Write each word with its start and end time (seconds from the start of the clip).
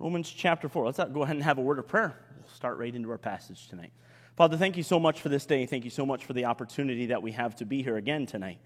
Romans 0.00 0.30
chapter 0.30 0.68
4. 0.68 0.84
Let's 0.84 0.98
go 1.12 1.22
ahead 1.22 1.34
and 1.34 1.44
have 1.44 1.58
a 1.58 1.60
word 1.60 1.80
of 1.80 1.88
prayer. 1.88 2.16
We'll 2.36 2.48
start 2.54 2.78
right 2.78 2.94
into 2.94 3.10
our 3.10 3.18
passage 3.18 3.66
tonight. 3.66 3.90
Father, 4.36 4.56
thank 4.56 4.76
you 4.76 4.84
so 4.84 5.00
much 5.00 5.20
for 5.20 5.28
this 5.28 5.44
day. 5.44 5.66
Thank 5.66 5.82
you 5.82 5.90
so 5.90 6.06
much 6.06 6.24
for 6.24 6.34
the 6.34 6.44
opportunity 6.44 7.06
that 7.06 7.20
we 7.20 7.32
have 7.32 7.56
to 7.56 7.64
be 7.64 7.82
here 7.82 7.96
again 7.96 8.24
tonight. 8.24 8.58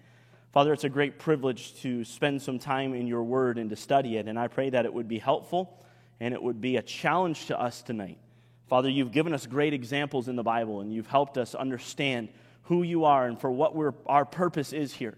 Father, 0.51 0.71
it's 0.73 0.83
a 0.83 0.89
great 0.89 1.17
privilege 1.17 1.81
to 1.81 2.03
spend 2.03 2.39
some 2.39 2.59
time 2.59 2.93
in 2.93 3.07
your 3.07 3.23
word 3.23 3.57
and 3.57 3.71
to 3.71 3.75
study 3.75 4.17
it, 4.17 4.27
and 4.27 4.37
I 4.37 4.47
pray 4.47 4.69
that 4.69 4.85
it 4.85 4.93
would 4.93 5.07
be 5.07 5.17
helpful 5.17 5.83
and 6.19 6.35
it 6.35 6.43
would 6.43 6.61
be 6.61 6.77
a 6.77 6.83
challenge 6.83 7.47
to 7.47 7.59
us 7.59 7.81
tonight. 7.81 8.19
Father, 8.67 8.87
you've 8.87 9.11
given 9.11 9.33
us 9.33 9.47
great 9.47 9.73
examples 9.73 10.27
in 10.27 10.35
the 10.35 10.43
Bible, 10.43 10.81
and 10.81 10.93
you've 10.93 11.07
helped 11.07 11.39
us 11.39 11.55
understand 11.55 12.29
who 12.63 12.83
you 12.83 13.05
are 13.05 13.25
and 13.25 13.41
for 13.41 13.49
what 13.49 13.73
our 14.05 14.23
purpose 14.23 14.71
is 14.71 14.93
here. 14.93 15.17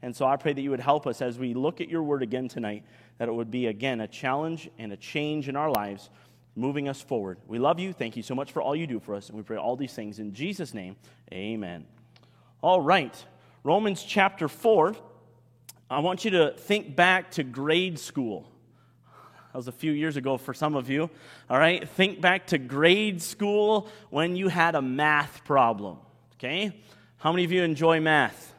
And 0.00 0.14
so 0.14 0.26
I 0.26 0.36
pray 0.36 0.52
that 0.52 0.60
you 0.60 0.70
would 0.70 0.78
help 0.78 1.08
us 1.08 1.20
as 1.20 1.36
we 1.38 1.54
look 1.54 1.80
at 1.80 1.88
your 1.88 2.04
word 2.04 2.22
again 2.22 2.46
tonight, 2.46 2.84
that 3.18 3.28
it 3.28 3.32
would 3.32 3.50
be, 3.50 3.66
again, 3.66 4.00
a 4.00 4.08
challenge 4.08 4.68
and 4.78 4.92
a 4.92 4.96
change 4.96 5.48
in 5.48 5.56
our 5.56 5.70
lives, 5.70 6.10
moving 6.54 6.88
us 6.88 7.00
forward. 7.00 7.38
We 7.46 7.58
love 7.58 7.78
you. 7.78 7.92
Thank 7.92 8.16
you 8.16 8.22
so 8.22 8.34
much 8.34 8.52
for 8.52 8.62
all 8.62 8.74
you 8.74 8.86
do 8.86 9.00
for 9.00 9.14
us. 9.14 9.28
And 9.28 9.36
we 9.36 9.42
pray 9.42 9.56
all 9.56 9.76
these 9.76 9.92
things 9.92 10.18
in 10.18 10.34
Jesus' 10.34 10.74
name. 10.74 10.96
Amen. 11.32 11.86
All 12.62 12.80
right. 12.80 13.14
Romans 13.62 14.02
chapter 14.02 14.48
4. 14.48 14.96
I 15.88 16.00
want 16.00 16.24
you 16.24 16.32
to 16.32 16.52
think 16.56 16.96
back 16.96 17.30
to 17.32 17.44
grade 17.44 17.98
school. 17.98 18.50
That 19.52 19.58
was 19.58 19.68
a 19.68 19.72
few 19.72 19.92
years 19.92 20.16
ago 20.16 20.36
for 20.36 20.52
some 20.52 20.74
of 20.74 20.90
you. 20.90 21.08
All 21.48 21.58
right. 21.58 21.88
Think 21.88 22.20
back 22.20 22.48
to 22.48 22.58
grade 22.58 23.22
school 23.22 23.88
when 24.10 24.36
you 24.36 24.48
had 24.48 24.74
a 24.74 24.82
math 24.82 25.44
problem. 25.44 25.98
Okay. 26.34 26.82
How 27.18 27.32
many 27.32 27.44
of 27.44 27.52
you 27.52 27.62
enjoy 27.62 28.00
math? 28.00 28.52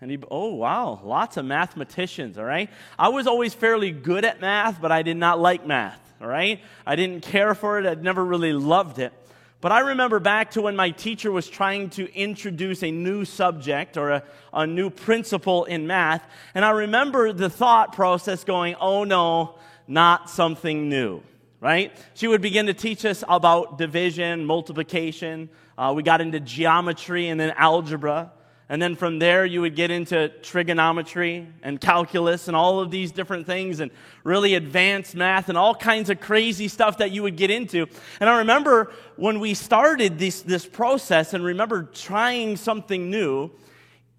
And 0.00 0.10
he, 0.10 0.18
oh, 0.30 0.54
wow, 0.54 1.00
lots 1.02 1.36
of 1.36 1.44
mathematicians, 1.44 2.38
all 2.38 2.44
right? 2.44 2.70
I 2.98 3.08
was 3.08 3.26
always 3.26 3.52
fairly 3.52 3.90
good 3.90 4.24
at 4.24 4.40
math, 4.40 4.80
but 4.80 4.92
I 4.92 5.02
did 5.02 5.16
not 5.16 5.40
like 5.40 5.66
math, 5.66 6.00
all 6.20 6.28
right? 6.28 6.60
I 6.86 6.94
didn't 6.94 7.22
care 7.22 7.54
for 7.54 7.78
it, 7.78 7.86
I'd 7.86 8.02
never 8.02 8.24
really 8.24 8.52
loved 8.52 9.00
it. 9.00 9.12
But 9.60 9.72
I 9.72 9.80
remember 9.80 10.20
back 10.20 10.52
to 10.52 10.62
when 10.62 10.76
my 10.76 10.90
teacher 10.90 11.32
was 11.32 11.48
trying 11.48 11.90
to 11.90 12.12
introduce 12.14 12.84
a 12.84 12.92
new 12.92 13.24
subject 13.24 13.96
or 13.96 14.10
a, 14.10 14.22
a 14.52 14.68
new 14.68 14.88
principle 14.88 15.64
in 15.64 15.88
math, 15.88 16.24
and 16.54 16.64
I 16.64 16.70
remember 16.70 17.32
the 17.32 17.50
thought 17.50 17.92
process 17.92 18.44
going, 18.44 18.76
oh 18.80 19.02
no, 19.02 19.58
not 19.88 20.30
something 20.30 20.88
new, 20.88 21.22
right? 21.60 21.92
She 22.14 22.28
would 22.28 22.40
begin 22.40 22.66
to 22.66 22.74
teach 22.74 23.04
us 23.04 23.24
about 23.28 23.78
division, 23.78 24.44
multiplication. 24.44 25.48
Uh, 25.76 25.92
we 25.96 26.04
got 26.04 26.20
into 26.20 26.38
geometry 26.38 27.26
and 27.26 27.40
then 27.40 27.52
algebra. 27.56 28.30
And 28.70 28.82
then 28.82 28.96
from 28.96 29.18
there, 29.18 29.46
you 29.46 29.62
would 29.62 29.74
get 29.74 29.90
into 29.90 30.28
trigonometry 30.42 31.46
and 31.62 31.80
calculus 31.80 32.48
and 32.48 32.56
all 32.56 32.80
of 32.80 32.90
these 32.90 33.12
different 33.12 33.46
things 33.46 33.80
and 33.80 33.90
really 34.24 34.54
advanced 34.54 35.14
math 35.14 35.48
and 35.48 35.56
all 35.56 35.74
kinds 35.74 36.10
of 36.10 36.20
crazy 36.20 36.68
stuff 36.68 36.98
that 36.98 37.10
you 37.10 37.22
would 37.22 37.36
get 37.36 37.50
into. 37.50 37.86
And 38.20 38.28
I 38.28 38.38
remember 38.38 38.92
when 39.16 39.40
we 39.40 39.54
started 39.54 40.18
this, 40.18 40.42
this 40.42 40.66
process 40.66 41.32
and 41.32 41.42
remember 41.42 41.84
trying 41.84 42.56
something 42.56 43.08
new, 43.08 43.50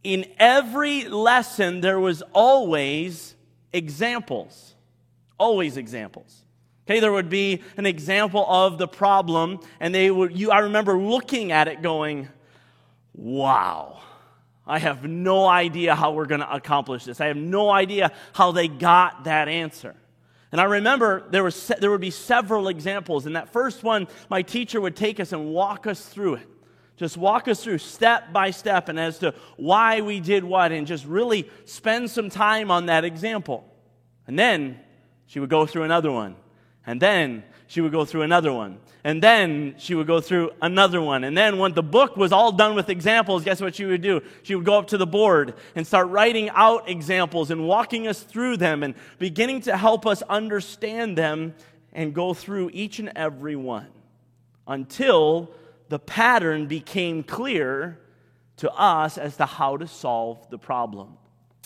in 0.03 0.25
every 0.39 1.03
lesson, 1.03 1.81
there 1.81 2.00
was 2.00 2.23
always 2.34 3.36
examples. 3.72 4.73
Always 5.38 5.78
examples. 5.78 6.44
Okay, 6.88 7.00
there 7.00 7.11
would 7.11 7.30
be 7.30 7.61
an 7.78 7.86
example 7.86 8.45
of 8.50 8.80
the 8.80 8.88
problem, 8.88 9.59
and 9.80 9.94
they 9.94 10.09
would, 10.09 10.36
you, 10.36 10.50
I 10.50 10.59
remember 10.59 10.97
looking 10.97 11.52
at 11.52 11.67
it 11.67 11.84
going, 11.84 12.30
wow 13.13 14.00
I 14.70 14.78
have 14.78 15.03
no 15.03 15.48
idea 15.48 15.95
how 15.95 16.12
we're 16.12 16.28
going 16.28 16.42
to 16.42 16.53
accomplish 16.53 17.03
this. 17.03 17.20
I 17.20 17.25
have 17.25 17.38
no 17.38 17.72
idea 17.72 18.12
how 18.34 18.52
they 18.52 18.67
got 18.67 19.23
that 19.23 19.48
answer. 19.48 19.95
And 20.52 20.62
I 20.62 20.66
remember 20.66 21.23
there, 21.31 21.44
was, 21.44 21.72
there 21.80 21.89
would 21.89 22.02
be 22.02 22.12
several 22.12 22.67
examples. 22.67 23.25
And 23.25 23.36
that 23.36 23.52
first 23.52 23.84
one, 23.84 24.08
my 24.30 24.44
teacher 24.44 24.80
would 24.80 24.95
take 24.95 25.20
us 25.20 25.34
and 25.34 25.47
walk 25.47 25.88
us 25.88 26.06
through 26.06 26.36
it. 26.36 26.47
Just 26.97 27.17
walk 27.17 27.47
us 27.47 27.64
through 27.64 27.80
step 27.80 28.31
by 28.31 28.52
step 28.52 28.90
and 28.90 29.00
as 29.00 29.20
to 29.20 29.34
why 29.58 30.02
we 30.02 30.19
did 30.19 30.44
what, 30.44 30.72
and 30.72 30.85
just 30.85 31.06
really 31.06 31.50
spend 31.66 32.12
some 32.12 32.29
time 32.29 32.69
on 32.69 32.88
that 32.88 33.06
example. 33.06 33.66
And 34.28 34.38
then 34.38 34.79
she 35.25 35.40
would 35.40 35.50
go 35.50 35.66
through 35.66 35.84
another 35.84 36.12
one. 36.12 36.35
And 36.85 37.02
then 37.02 37.44
she 37.69 37.81
would 37.81 37.91
go 37.91 38.03
through 38.03 38.24
another 38.24 38.52
one. 38.52 38.80
And 39.03 39.22
then 39.22 39.75
she 39.78 39.94
would 39.94 40.07
go 40.07 40.19
through 40.19 40.50
another 40.59 41.00
one. 41.00 41.24
And 41.24 41.38
then 41.38 41.59
when 41.59 41.74
the 41.74 41.84
book 41.84 42.18
was 42.18 42.31
all 42.31 42.52
done 42.52 42.74
with 42.74 42.90
examples, 42.90 43.44
guess 43.44 43.62
what 43.62 43.75
she 43.75 43.85
would 43.85 44.02
do? 44.02 44.22
She 44.41 44.56
would 44.56 44.66
go 44.66 44.80
up 44.80 44.88
to 44.88 44.97
the 44.97 45.06
board 45.06 45.53
and 45.75 45.85
start 45.85 46.08
writing 46.09 46.50
out 46.50 46.90
examples 46.90 47.52
and 47.52 47.68
walking 47.68 48.08
us 48.08 48.24
through 48.24 48.58
them 48.58 48.81
and 48.81 48.96
beginning 49.19 49.62
to 49.62 49.78
help 49.78 50.08
us 50.08 50.24
understand 50.24 51.16
them 51.16 51.53
and 51.94 52.12
go 52.12 52.34
through 52.34 52.72
each 52.74 52.97
and 52.97 53.12
every 53.16 53.56
one 53.56 53.88
until 54.68 55.52
the 55.90 56.00
pattern 56.00 56.66
became 56.66 57.22
clear 57.22 58.00
to 58.58 58.72
us 58.72 59.19
as 59.19 59.38
to 59.38 59.46
how 59.46 59.78
to 59.78 59.85
solve 59.85 60.50
the 60.50 60.58
problem. 60.58 61.18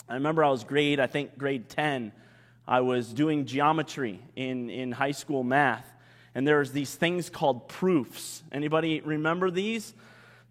I 0.09 0.15
remember 0.15 0.43
I 0.43 0.49
was 0.49 0.65
grade, 0.65 0.99
I 0.99 1.07
think 1.07 1.37
grade 1.37 1.69
10. 1.69 2.11
I 2.67 2.81
was 2.81 3.13
doing 3.13 3.45
geometry 3.45 4.19
in, 4.35 4.69
in 4.69 4.91
high 4.91 5.11
school 5.11 5.43
math 5.43 5.92
and 6.35 6.47
there's 6.47 6.71
these 6.71 6.93
things 6.93 7.29
called 7.29 7.67
proofs. 7.67 8.43
Anybody 8.51 9.01
remember 9.01 9.51
these? 9.51 9.93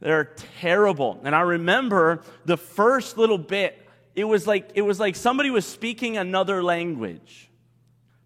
They're 0.01 0.33
terrible. 0.61 1.21
And 1.25 1.35
I 1.35 1.43
remember 1.43 2.23
the 2.45 2.57
first 2.57 3.17
little 3.19 3.39
bit, 3.39 3.79
it 4.15 4.25
was 4.25 4.47
like 4.47 4.71
it 4.75 4.83
was 4.83 4.99
like 4.99 5.17
somebody 5.17 5.51
was 5.51 5.65
speaking 5.65 6.17
another 6.17 6.63
language. 6.63 7.49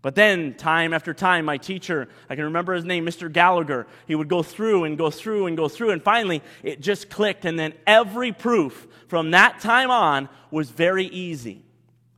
But 0.03 0.15
then, 0.15 0.55
time 0.55 0.95
after 0.95 1.13
time, 1.13 1.47
my 1.47 1.59
teacher, 1.59 2.09
I 2.31 2.37
can 2.37 2.45
remember 2.45 2.75
his 2.75 2.85
name, 2.85 3.05
Mr. 3.05 3.33
Gallagher, 3.33 3.89
he 4.07 4.15
would 4.15 4.29
go 4.29 4.41
through 4.41 4.85
and 4.85 4.97
go 4.97 5.11
through 5.11 5.49
and 5.49 5.57
go 5.57 5.69
through, 5.69 5.91
and 5.91 6.01
finally 6.01 6.43
it 6.63 6.81
just 6.81 7.11
clicked. 7.11 7.45
And 7.45 7.59
then 7.59 7.73
every 7.87 8.31
proof 8.31 8.87
from 9.09 9.33
that 9.33 9.59
time 9.59 9.91
on 9.91 10.29
was 10.51 10.71
very 10.71 11.07
easy. 11.07 11.66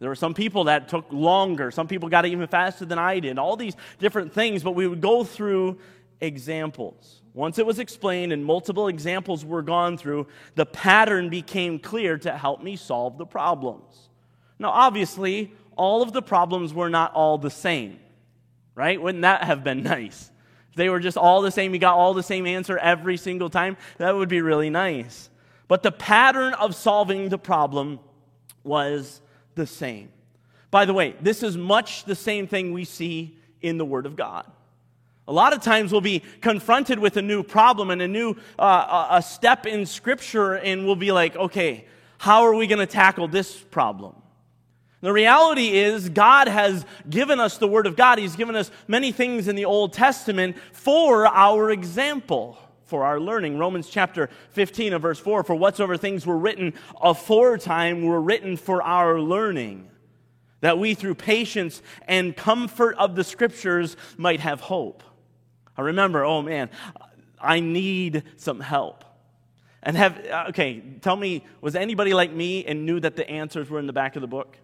There 0.01 0.09
were 0.09 0.15
some 0.15 0.35
people 0.35 0.65
that 0.65 0.89
took 0.89 1.07
longer. 1.11 1.71
Some 1.71 1.89
people 1.89 2.09
got 2.09 2.25
it 2.25 2.33
even 2.33 2.47
faster 2.47 2.85
than 2.85 2.99
I 2.99 3.19
did. 3.19 3.39
All 3.39 3.57
these 3.57 3.75
different 3.99 4.33
things, 4.33 4.63
but 4.63 4.73
we 4.73 4.87
would 4.87 5.01
go 5.01 5.25
through 5.25 5.79
examples. 6.21 7.23
Once 7.35 7.59
it 7.59 7.67
was 7.67 7.79
explained 7.79 8.33
and 8.33 8.45
multiple 8.45 8.89
examples 8.89 9.45
were 9.45 9.63
gone 9.63 9.97
through, 9.97 10.27
the 10.55 10.67
pattern 10.67 11.29
became 11.29 11.79
clear 11.79 12.19
to 12.19 12.37
help 12.37 12.63
me 12.63 12.77
solve 12.77 13.19
the 13.19 13.27
problems. 13.27 14.09
Now, 14.59 14.71
obviously, 14.71 15.53
all 15.77 16.03
of 16.03 16.13
the 16.13 16.23
problems 16.23 16.75
were 16.75 16.91
not 16.91 17.13
all 17.15 17.39
the 17.39 17.51
same, 17.51 17.99
right? 18.75 19.01
Wouldn't 19.01 19.23
that 19.23 19.45
have 19.45 19.63
been 19.63 19.83
nice? 19.85 20.31
If 20.71 20.77
they 20.77 20.89
were 20.89 21.01
just 21.01 21.17
all 21.17 21.43
the 21.43 21.51
same, 21.51 21.75
you 21.75 21.81
got 21.81 21.95
all 21.95 22.15
the 22.15 22.23
same 22.23 22.47
answer 22.47 22.79
every 22.79 23.17
single 23.17 23.51
time, 23.51 23.77
that 23.99 24.15
would 24.17 24.29
be 24.29 24.43
really 24.43 24.71
nice. 24.71 25.31
But 25.69 25.83
the 25.83 25.93
pattern 25.93 26.55
of 26.55 26.75
solving 26.75 27.29
the 27.29 27.39
problem 27.39 28.01
was 28.65 29.21
the 29.59 29.67
same. 29.67 30.09
By 30.71 30.87
the 30.87 30.95
way, 30.95 31.15
this 31.21 31.43
is 31.43 31.59
much 31.59 32.05
the 32.05 32.15
same 32.15 32.47
thing 32.47 32.73
we 32.73 32.87
see 32.87 33.37
in 33.61 33.77
the 33.77 33.85
Word 33.85 34.07
of 34.07 34.17
God. 34.17 34.47
A 35.27 35.33
lot 35.33 35.53
of 35.53 35.61
times 35.61 35.93
we'll 35.93 36.01
be 36.01 36.23
confronted 36.41 36.99
with 36.99 37.19
a 37.19 37.23
new 37.23 37.43
problem 37.43 37.91
and 37.91 38.01
a 38.01 38.09
new 38.09 38.37
uh, 38.59 39.09
a 39.11 39.23
step 39.23 39.67
in 39.67 39.85
Scripture, 39.85 40.55
and 40.55 40.87
we'll 40.87 40.97
be 40.97 41.13
like, 41.13 41.37
okay, 41.37 41.85
how 42.17 42.45
are 42.45 42.55
we 42.55 42.67
going 42.67 42.79
to 42.79 42.87
tackle 42.87 43.29
this 43.29 43.55
problem? 43.55 44.15
The 45.01 45.13
reality 45.13 45.77
is, 45.77 46.09
God 46.09 46.49
has 46.49 46.87
given 47.09 47.39
us 47.41 47.59
the 47.59 47.69
Word 47.69 47.87
of 47.87 47.95
God. 47.95 48.19
He's 48.19 48.37
given 48.37 48.57
us 48.57 48.71
many 48.87 49.13
things 49.13 49.49
in 49.49 49.55
the 49.55 49.67
Old 49.67 49.93
Testament 49.93 50.57
for 50.73 51.27
our 51.27 51.71
example 51.71 52.59
for 52.89 53.05
our 53.05 53.21
learning. 53.21 53.59
Romans 53.59 53.89
chapter 53.89 54.31
15 54.51 54.95
of 54.95 55.03
verse 55.03 55.19
4 55.19 55.45
For 55.45 55.55
whatsoever 55.55 55.97
things 55.97 56.27
were 56.27 56.39
written 56.39 56.75
aforetime 57.01 58.05
were 58.05 58.21
written 58.21 58.57
for 58.57 58.83
our 58.83 59.21
learning, 59.21 59.89
that 60.61 60.79
we 60.79 60.95
through 60.95 61.15
patience 61.15 61.83
and 62.07 62.37
comfort 62.37 62.97
of 62.97 63.15
the 63.15 63.25
scriptures 63.25 63.97
might 64.17 64.41
have 64.41 64.61
hope. 64.61 65.03
I 65.77 65.83
remember, 65.83 66.25
oh 66.25 66.43
man, 66.43 66.71
I 67.41 67.61
need 67.61 68.25
some 68.37 68.59
help. 68.59 69.05
And 69.83 69.97
have, 69.97 70.27
uh, 70.27 70.47
okay, 70.49 70.83
tell 71.01 71.15
me, 71.15 71.45
was 71.61 71.77
anybody 71.77 72.13
like 72.13 72.33
me 72.33 72.65
and 72.65 72.85
knew 72.85 72.99
that 72.99 73.15
the 73.15 73.29
answers 73.31 73.71
were 73.71 73.79
in 73.79 73.87
the 73.87 73.93
back 73.93 74.17
of 74.17 74.23
the 74.23 74.27
book? 74.27 74.57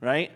Right? 0.00 0.30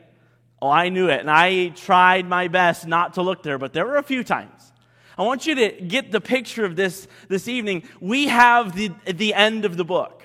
Oh, 0.61 0.69
I 0.69 0.89
knew 0.89 1.09
it. 1.09 1.21
And 1.21 1.31
I 1.31 1.69
tried 1.69 2.27
my 2.27 2.49
best 2.49 2.87
not 2.87 3.15
to 3.15 3.23
look 3.23 3.43
there, 3.43 3.57
but 3.57 3.73
there 3.73 3.87
were 3.87 3.99
a 3.99 4.03
few 4.03 4.25
times. 4.25 4.73
I 5.19 5.23
want 5.23 5.47
you 5.47 5.55
to 5.57 5.71
get 5.83 6.13
the 6.13 6.21
picture 6.21 6.65
of 6.65 6.77
this 6.77 7.07
this 7.29 7.49
evening. 7.49 7.85
We 8.01 8.29
have 8.29 8.75
the, 8.75 8.91
the 9.07 9.35
end 9.35 9.65
of 9.65 9.77
the 9.77 9.85
book. 9.85 10.21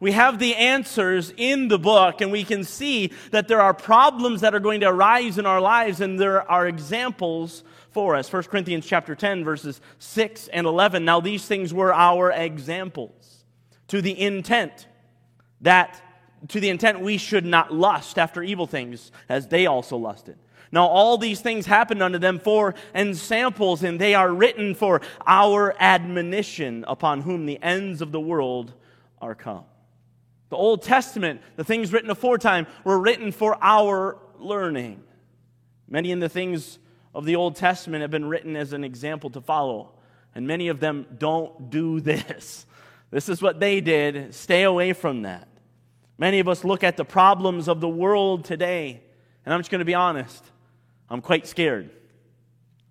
We 0.00 0.12
have 0.12 0.38
the 0.38 0.56
answers 0.56 1.32
in 1.36 1.68
the 1.68 1.78
book, 1.78 2.22
and 2.22 2.32
we 2.32 2.42
can 2.42 2.64
see 2.64 3.12
that 3.32 3.48
there 3.48 3.60
are 3.60 3.74
problems 3.74 4.40
that 4.40 4.54
are 4.54 4.60
going 4.60 4.80
to 4.80 4.88
arise 4.88 5.36
in 5.36 5.44
our 5.44 5.60
lives, 5.60 6.00
and 6.00 6.18
there 6.18 6.50
are 6.50 6.66
examples 6.66 7.62
for 7.90 8.16
us. 8.16 8.32
1 8.32 8.44
Corinthians 8.44 8.86
chapter 8.86 9.14
10, 9.14 9.44
verses 9.44 9.82
6 9.98 10.48
and 10.48 10.66
11. 10.66 11.04
Now, 11.04 11.20
these 11.20 11.44
things 11.44 11.74
were 11.74 11.92
our 11.92 12.30
examples 12.30 13.44
to 13.88 14.00
the 14.00 14.18
intent 14.18 14.86
that, 15.60 16.00
to 16.48 16.60
the 16.60 16.70
intent 16.70 17.00
we 17.00 17.18
should 17.18 17.44
not 17.44 17.74
lust 17.74 18.18
after 18.18 18.42
evil 18.42 18.66
things 18.66 19.12
as 19.28 19.48
they 19.48 19.66
also 19.66 19.98
lusted. 19.98 20.38
Now, 20.72 20.86
all 20.86 21.18
these 21.18 21.40
things 21.40 21.66
happened 21.66 22.02
unto 22.02 22.18
them 22.18 22.38
for 22.38 22.74
ensamples, 22.94 23.82
and 23.82 24.00
they 24.00 24.14
are 24.14 24.32
written 24.32 24.74
for 24.74 25.00
our 25.26 25.74
admonition, 25.80 26.84
upon 26.86 27.22
whom 27.22 27.46
the 27.46 27.60
ends 27.60 28.00
of 28.00 28.12
the 28.12 28.20
world 28.20 28.72
are 29.20 29.34
come. 29.34 29.64
The 30.50 30.56
Old 30.56 30.82
Testament, 30.82 31.40
the 31.56 31.64
things 31.64 31.92
written 31.92 32.10
aforetime, 32.10 32.66
were 32.84 32.98
written 32.98 33.32
for 33.32 33.58
our 33.60 34.18
learning. 34.38 35.02
Many 35.88 36.12
of 36.12 36.20
the 36.20 36.28
things 36.28 36.78
of 37.14 37.24
the 37.24 37.36
Old 37.36 37.56
Testament 37.56 38.02
have 38.02 38.10
been 38.12 38.28
written 38.28 38.54
as 38.54 38.72
an 38.72 38.84
example 38.84 39.30
to 39.30 39.40
follow, 39.40 39.92
and 40.34 40.46
many 40.46 40.68
of 40.68 40.78
them 40.78 41.06
don't 41.18 41.70
do 41.70 42.00
this. 42.00 42.66
This 43.10 43.28
is 43.28 43.42
what 43.42 43.58
they 43.58 43.80
did. 43.80 44.34
Stay 44.34 44.62
away 44.62 44.92
from 44.92 45.22
that. 45.22 45.48
Many 46.16 46.38
of 46.38 46.48
us 46.48 46.64
look 46.64 46.84
at 46.84 46.96
the 46.96 47.04
problems 47.04 47.66
of 47.66 47.80
the 47.80 47.88
world 47.88 48.44
today, 48.44 49.02
and 49.44 49.52
I'm 49.52 49.60
just 49.60 49.70
going 49.70 49.80
to 49.80 49.84
be 49.84 49.94
honest. 49.94 50.44
I'm 51.10 51.20
quite 51.20 51.46
scared. 51.46 51.90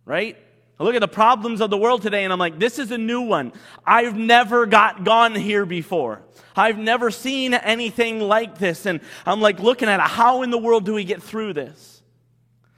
Right? 0.06 0.38
I 0.80 0.84
look 0.84 0.96
at 0.96 1.02
the 1.02 1.08
problems 1.08 1.62
of 1.62 1.70
the 1.70 1.78
world 1.78 2.02
today 2.02 2.24
and 2.24 2.32
I'm 2.32 2.40
like, 2.40 2.58
this 2.58 2.80
is 2.80 2.92
a 2.92 2.98
new 2.98 3.22
one. 3.22 3.52
I've 3.86 4.16
never 4.16 4.66
got 4.66 5.04
gone 5.04 5.36
here 5.36 5.66
before. 5.66 6.22
I've 6.56 6.78
never 6.78 7.12
seen 7.12 7.54
anything 7.54 8.20
like 8.20 8.58
this. 8.58 8.86
And 8.86 9.02
I'm 9.26 9.42
like 9.42 9.60
looking 9.60 9.90
at 9.90 10.00
it. 10.00 10.08
How 10.08 10.42
in 10.42 10.52
the 10.52 10.58
world 10.58 10.86
do 10.86 10.94
we 10.94 11.04
get 11.04 11.22
through 11.22 11.54
this? 11.54 12.02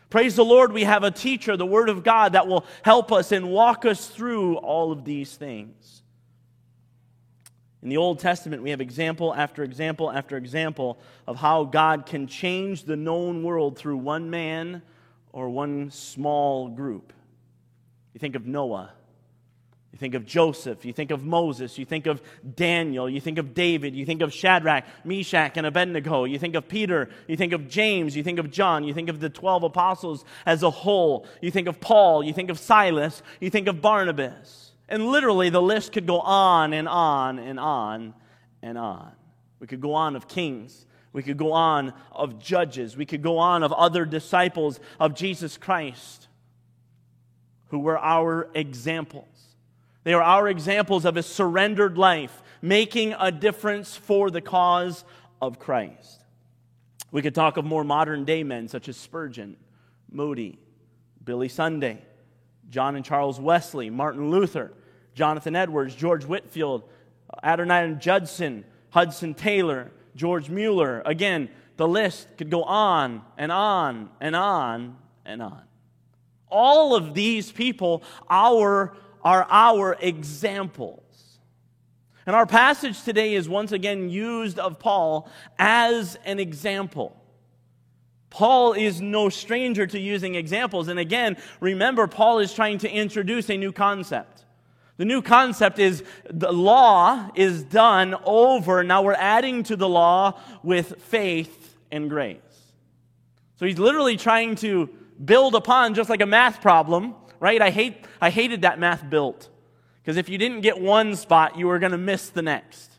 Praise 0.10 0.36
the 0.36 0.44
Lord, 0.44 0.74
we 0.74 0.84
have 0.84 1.04
a 1.04 1.12
teacher, 1.12 1.56
the 1.56 1.66
Word 1.66 1.88
of 1.88 2.04
God, 2.04 2.34
that 2.34 2.46
will 2.46 2.66
help 2.82 3.14
us 3.14 3.32
and 3.32 3.50
walk 3.50 3.86
us 3.86 4.08
through 4.08 4.58
all 4.58 4.92
of 4.92 5.06
these 5.06 5.36
things. 5.36 6.04
In 7.82 7.88
the 7.88 7.98
Old 7.98 8.20
Testament, 8.20 8.62
we 8.62 8.72
have 8.72 8.82
example 8.82 9.34
after 9.34 9.64
example 9.64 10.12
after 10.12 10.36
example 10.36 11.00
of 11.28 11.38
how 11.38 11.64
God 11.64 12.06
can 12.06 12.28
change 12.28 12.84
the 12.84 12.98
known 12.98 13.42
world 13.42 13.78
through 13.78 13.98
one 13.98 14.30
man 14.30 14.82
or 15.34 15.50
one 15.50 15.92
small 15.92 16.70
group. 16.70 17.14
You 18.14 18.20
think 18.20 18.36
of 18.36 18.46
Noah. 18.46 18.92
You 19.92 19.98
think 19.98 20.14
of 20.16 20.26
Joseph. 20.26 20.86
You 20.86 20.94
think 20.94 21.12
of 21.12 21.26
Moses. 21.26 21.78
You 21.78 21.86
think 21.86 22.08
of 22.08 22.22
Daniel. 22.56 23.10
You 23.10 23.20
think 23.20 23.38
of 23.38 23.54
David. 23.54 23.94
You 23.94 24.06
think 24.06 24.22
of 24.22 24.34
Shadrach, 24.34 24.86
Meshach, 25.04 25.58
and 25.58 25.66
Abednego. 25.66 26.24
You 26.24 26.40
think 26.40 26.56
of 26.56 26.68
Peter. 26.70 27.10
You 27.28 27.36
think 27.36 27.52
of 27.52 27.68
James. 27.68 28.16
You 28.16 28.24
think 28.24 28.40
of 28.40 28.50
John. 28.52 28.86
You 28.86 28.94
think 28.94 29.10
of 29.10 29.20
the 29.20 29.30
12 29.30 29.64
apostles 29.64 30.24
as 30.46 30.64
a 30.64 30.70
whole. 30.70 31.28
You 31.42 31.52
think 31.52 31.68
of 31.68 31.82
Paul. 31.82 32.24
You 32.24 32.32
think 32.32 32.50
of 32.50 32.58
Silas. 32.58 33.22
You 33.42 33.50
think 33.50 33.68
of 33.68 33.82
Barnabas. 33.82 34.72
And 34.88 35.08
literally, 35.08 35.50
the 35.50 35.62
list 35.62 35.92
could 35.92 36.08
go 36.08 36.20
on 36.22 36.72
and 36.72 36.88
on 36.88 37.38
and 37.40 37.60
on 37.60 38.14
and 38.62 38.78
on. 38.78 39.12
We 39.60 39.68
could 39.68 39.82
go 39.82 39.94
on 39.94 40.16
of 40.16 40.28
kings. 40.28 40.86
We 41.14 41.24
could 41.24 41.38
go 41.38 41.52
on 41.52 41.94
of 42.12 42.40
judges. 42.40 42.96
We 42.96 43.06
could 43.06 43.22
go 43.22 43.38
on 43.38 43.64
of 43.64 43.74
other 43.74 44.06
disciples 44.06 44.80
of 45.00 45.14
Jesus 45.14 45.58
Christ 45.58 46.28
who 47.72 47.80
were 47.80 47.98
our 47.98 48.50
examples. 48.54 49.26
They 50.04 50.14
are 50.14 50.22
our 50.22 50.48
examples 50.50 51.06
of 51.06 51.16
a 51.16 51.24
surrendered 51.24 51.98
life, 51.98 52.44
making 52.62 53.14
a 53.20 53.32
difference 53.32 53.96
for 53.96 54.30
the 54.30 54.42
cause 54.42 55.06
of 55.42 55.58
Christ. 55.58 56.24
We 57.12 57.22
could 57.22 57.36
talk 57.36 57.58
of 57.58 57.66
more 57.66 57.84
modern 57.84 58.26
day 58.26 58.44
men 58.44 58.68
such 58.68 58.90
as 58.90 58.98
Spurgeon, 58.98 59.58
Moody, 60.10 60.60
Billy 61.24 61.50
Sunday, 61.50 62.02
John 62.70 62.96
and 62.96 63.06
Charles 63.06 63.40
Wesley, 63.40 63.90
Martin 63.90 64.30
Luther, 64.32 64.74
Jonathan 65.14 65.56
Edwards, 65.56 65.96
George 65.96 66.26
Whitefield, 66.26 66.84
Adoniram 67.44 68.00
Judson, 68.00 68.66
Hudson 68.90 69.34
Taylor, 69.34 69.92
George 70.16 70.50
Mueller. 70.50 71.02
Again, 71.06 71.50
the 71.78 71.88
list 71.88 72.28
could 72.38 72.50
go 72.50 72.64
on 72.64 73.22
and 73.38 73.52
on 73.52 74.10
and 74.20 74.36
on 74.36 74.98
and 75.26 75.42
on. 75.42 75.62
All 76.48 76.96
of 76.96 77.14
these 77.14 77.52
people 77.52 78.04
our, 78.30 78.96
are 79.24 79.48
our 79.50 79.98
examples. 80.00 81.00
And 82.26 82.36
our 82.36 82.46
passage 82.46 83.02
today 83.04 83.34
is 83.34 83.50
once 83.50 83.72
again 83.72 84.10
used 84.10 84.60
of 84.60 84.80
Paul 84.80 85.30
as 85.58 86.18
an 86.26 86.40
example. 86.40 87.18
Paul 88.30 88.74
is 88.74 89.02
no 89.02 89.30
stranger 89.30 89.86
to 89.88 90.00
using 90.00 90.36
examples. 90.36 90.88
And 90.88 91.00
again, 91.00 91.38
remember, 91.60 92.08
Paul 92.08 92.40
is 92.40 92.54
trying 92.54 92.78
to 92.80 92.90
introduce 92.90 93.50
a 93.50 93.58
new 93.58 93.72
concept. 93.72 94.46
The 94.98 95.06
new 95.06 95.22
concept 95.22 95.80
is 95.80 96.04
the 96.30 96.52
law 96.52 97.30
is 97.36 97.64
done 97.64 98.16
over. 98.24 98.84
Now 98.84 99.02
we're 99.02 99.14
adding 99.14 99.64
to 99.64 99.76
the 99.76 99.90
law 99.90 100.40
with 100.64 101.02
faith 101.04 101.78
and 101.92 102.10
grace. 102.10 102.38
So 103.58 103.66
he's 103.66 103.80
literally 103.80 104.18
trying 104.18 104.56
to 104.56 104.90
build 105.24 105.56
upon 105.56 105.94
just 105.94 106.10
like 106.10 106.22
a 106.22 106.26
math 106.26 106.62
problem, 106.62 107.16
right? 107.40 107.62
I 107.62 107.70
hate 107.70 108.06
I 108.20 108.30
hated 108.30 108.62
that 108.64 108.80
math 108.80 109.10
built. 109.10 109.50
Because 110.02 110.18
if 110.18 110.30
you 110.30 110.38
didn't 110.38 110.62
get 110.62 110.80
one 110.80 111.16
spot, 111.16 111.58
you 111.58 111.68
were 111.68 111.80
going 111.80 111.92
to 111.92 111.98
miss 111.98 112.30
the 112.30 112.42
next. 112.42 112.92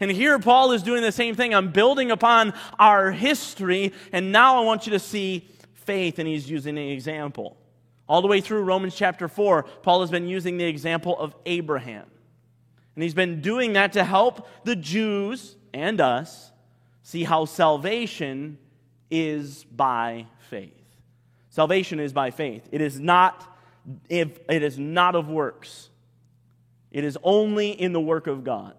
And 0.00 0.10
here 0.10 0.38
Paul 0.38 0.72
is 0.72 0.82
doing 0.82 1.02
the 1.02 1.12
same 1.12 1.34
thing. 1.34 1.54
I'm 1.54 1.72
building 1.72 2.10
upon 2.10 2.52
our 2.78 3.10
history, 3.10 3.94
and 4.12 4.32
now 4.32 4.60
I 4.60 4.64
want 4.64 4.86
you 4.86 4.92
to 4.92 4.98
see 4.98 5.48
faith, 5.72 6.18
and 6.18 6.28
he's 6.28 6.50
using 6.50 6.76
an 6.76 6.88
example. 6.88 7.56
All 8.08 8.22
the 8.22 8.28
way 8.28 8.40
through 8.40 8.62
Romans 8.62 8.94
chapter 8.94 9.28
4, 9.28 9.64
Paul 9.82 10.00
has 10.00 10.10
been 10.10 10.28
using 10.28 10.56
the 10.56 10.64
example 10.64 11.18
of 11.18 11.34
Abraham. 11.44 12.06
And 12.94 13.02
he's 13.02 13.14
been 13.14 13.40
doing 13.40 13.74
that 13.74 13.92
to 13.94 14.04
help 14.04 14.48
the 14.64 14.76
Jews 14.76 15.56
and 15.74 16.00
us 16.00 16.50
see 17.02 17.24
how 17.24 17.44
salvation 17.44 18.58
is 19.10 19.64
by 19.64 20.26
faith. 20.50 20.72
Salvation 21.50 22.00
is 22.00 22.12
by 22.12 22.30
faith. 22.30 22.68
It 22.72 22.80
is 22.80 22.98
not 22.98 23.52
if 24.08 24.38
it 24.48 24.62
is 24.62 24.78
not 24.78 25.14
of 25.14 25.28
works. 25.28 25.90
It 26.90 27.04
is 27.04 27.16
only 27.22 27.70
in 27.70 27.92
the 27.92 28.00
work 28.00 28.26
of 28.26 28.42
God. 28.42 28.74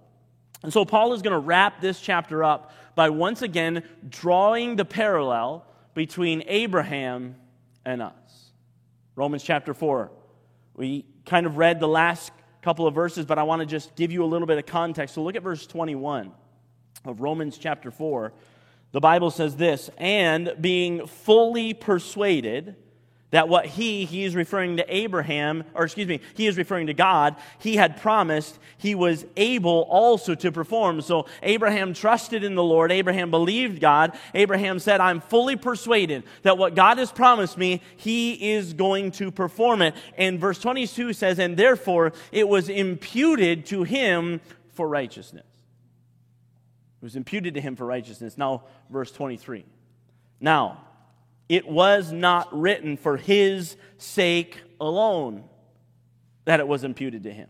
And 0.64 0.74
so 0.74 0.86
Paul 0.86 1.14
is 1.14 1.22
going 1.22 1.34
to 1.34 1.40
wrap 1.40 1.82
this 1.82 2.02
chapter 2.02 2.44
up 2.44 2.72
by 2.96 3.10
once 3.10 3.42
again 3.42 3.84
drawing 4.10 4.76
the 4.76 4.86
parallel 4.86 5.66
between 5.94 6.44
Abraham 6.48 7.36
and 7.86 8.02
us. 8.02 8.14
Romans 9.18 9.42
chapter 9.42 9.74
4. 9.74 10.12
We 10.76 11.04
kind 11.26 11.48
of 11.48 11.58
read 11.58 11.80
the 11.80 11.88
last 11.88 12.32
couple 12.62 12.86
of 12.86 12.94
verses, 12.94 13.26
but 13.26 13.40
I 13.40 13.44
want 13.44 13.62
to 13.62 13.66
just 13.66 13.96
give 13.96 14.12
you 14.12 14.24
a 14.24 14.28
little 14.28 14.46
bit 14.46 14.60
of 14.60 14.68
context. 14.68 15.16
So 15.16 15.24
look 15.24 15.36
at 15.36 15.42
verse 15.42 15.66
21 15.66 16.32
of 17.04 17.20
Romans 17.20 17.58
chapter 17.58 17.90
4. 17.90 18.32
The 18.92 19.00
Bible 19.00 19.32
says 19.32 19.56
this, 19.56 19.90
and 19.98 20.54
being 20.62 21.08
fully 21.08 21.74
persuaded 21.74 22.76
that 23.32 23.50
what 23.50 23.66
he, 23.66 24.06
he 24.06 24.24
is 24.24 24.36
referring 24.36 24.78
to 24.78 24.96
Abraham, 24.96 25.66
or 25.74 25.84
excuse 25.84 26.08
me, 26.08 26.22
he 26.34 26.48
is 26.48 26.58
referring 26.58 26.88
to 26.88 26.94
God, 26.94 27.36
he 27.60 27.76
had 27.76 27.98
promised 27.98 28.58
he 28.78 28.96
was 28.96 29.26
able 29.36 29.82
also 29.90 30.34
to 30.36 30.52
perform. 30.52 31.02
So 31.02 31.26
Abraham 31.44 31.94
trusted 31.94 32.44
in 32.44 32.56
the 32.56 32.64
Lord. 32.64 32.92
Abraham 32.92 33.30
believed 33.30 33.82
God. 33.82 34.18
Abraham 34.34 34.80
said, 34.80 35.02
I'm 35.02 35.20
fully 35.20 35.58
persuaded 35.58 36.24
that 36.44 36.58
what 36.58 36.74
God 36.74 37.00
has 37.00 37.12
promised 37.12 37.58
me, 37.58 37.82
he 37.98 38.54
is 38.54 38.74
going 38.74 39.12
to 39.14 39.30
perform 39.30 39.82
it. 39.82 39.94
And 40.18 40.40
verse 40.40 40.60
22 40.60 41.12
says, 41.12 41.38
and 41.38 41.58
therefore 41.58 42.14
it 42.32 42.48
was 42.48 42.70
imputed 42.70 43.66
to 43.68 43.84
him 43.84 44.40
for 44.72 44.88
righteousness. 44.88 45.46
It 47.02 47.06
was 47.06 47.18
imputed 47.18 47.56
to 47.56 47.62
him 47.62 47.76
for 47.76 47.86
righteousness. 47.86 48.38
Now, 48.38 48.64
verse 48.90 49.12
23. 49.12 49.66
Now, 50.40 50.87
it 51.50 51.68
was 51.68 52.12
not 52.12 52.58
written 52.58 52.98
for 52.98 53.18
his 53.18 53.78
sake 53.98 54.62
alone 54.80 55.44
that 56.46 56.60
it 56.60 56.68
was 56.68 56.84
imputed 56.84 57.24
to 57.24 57.32
him, 57.32 57.50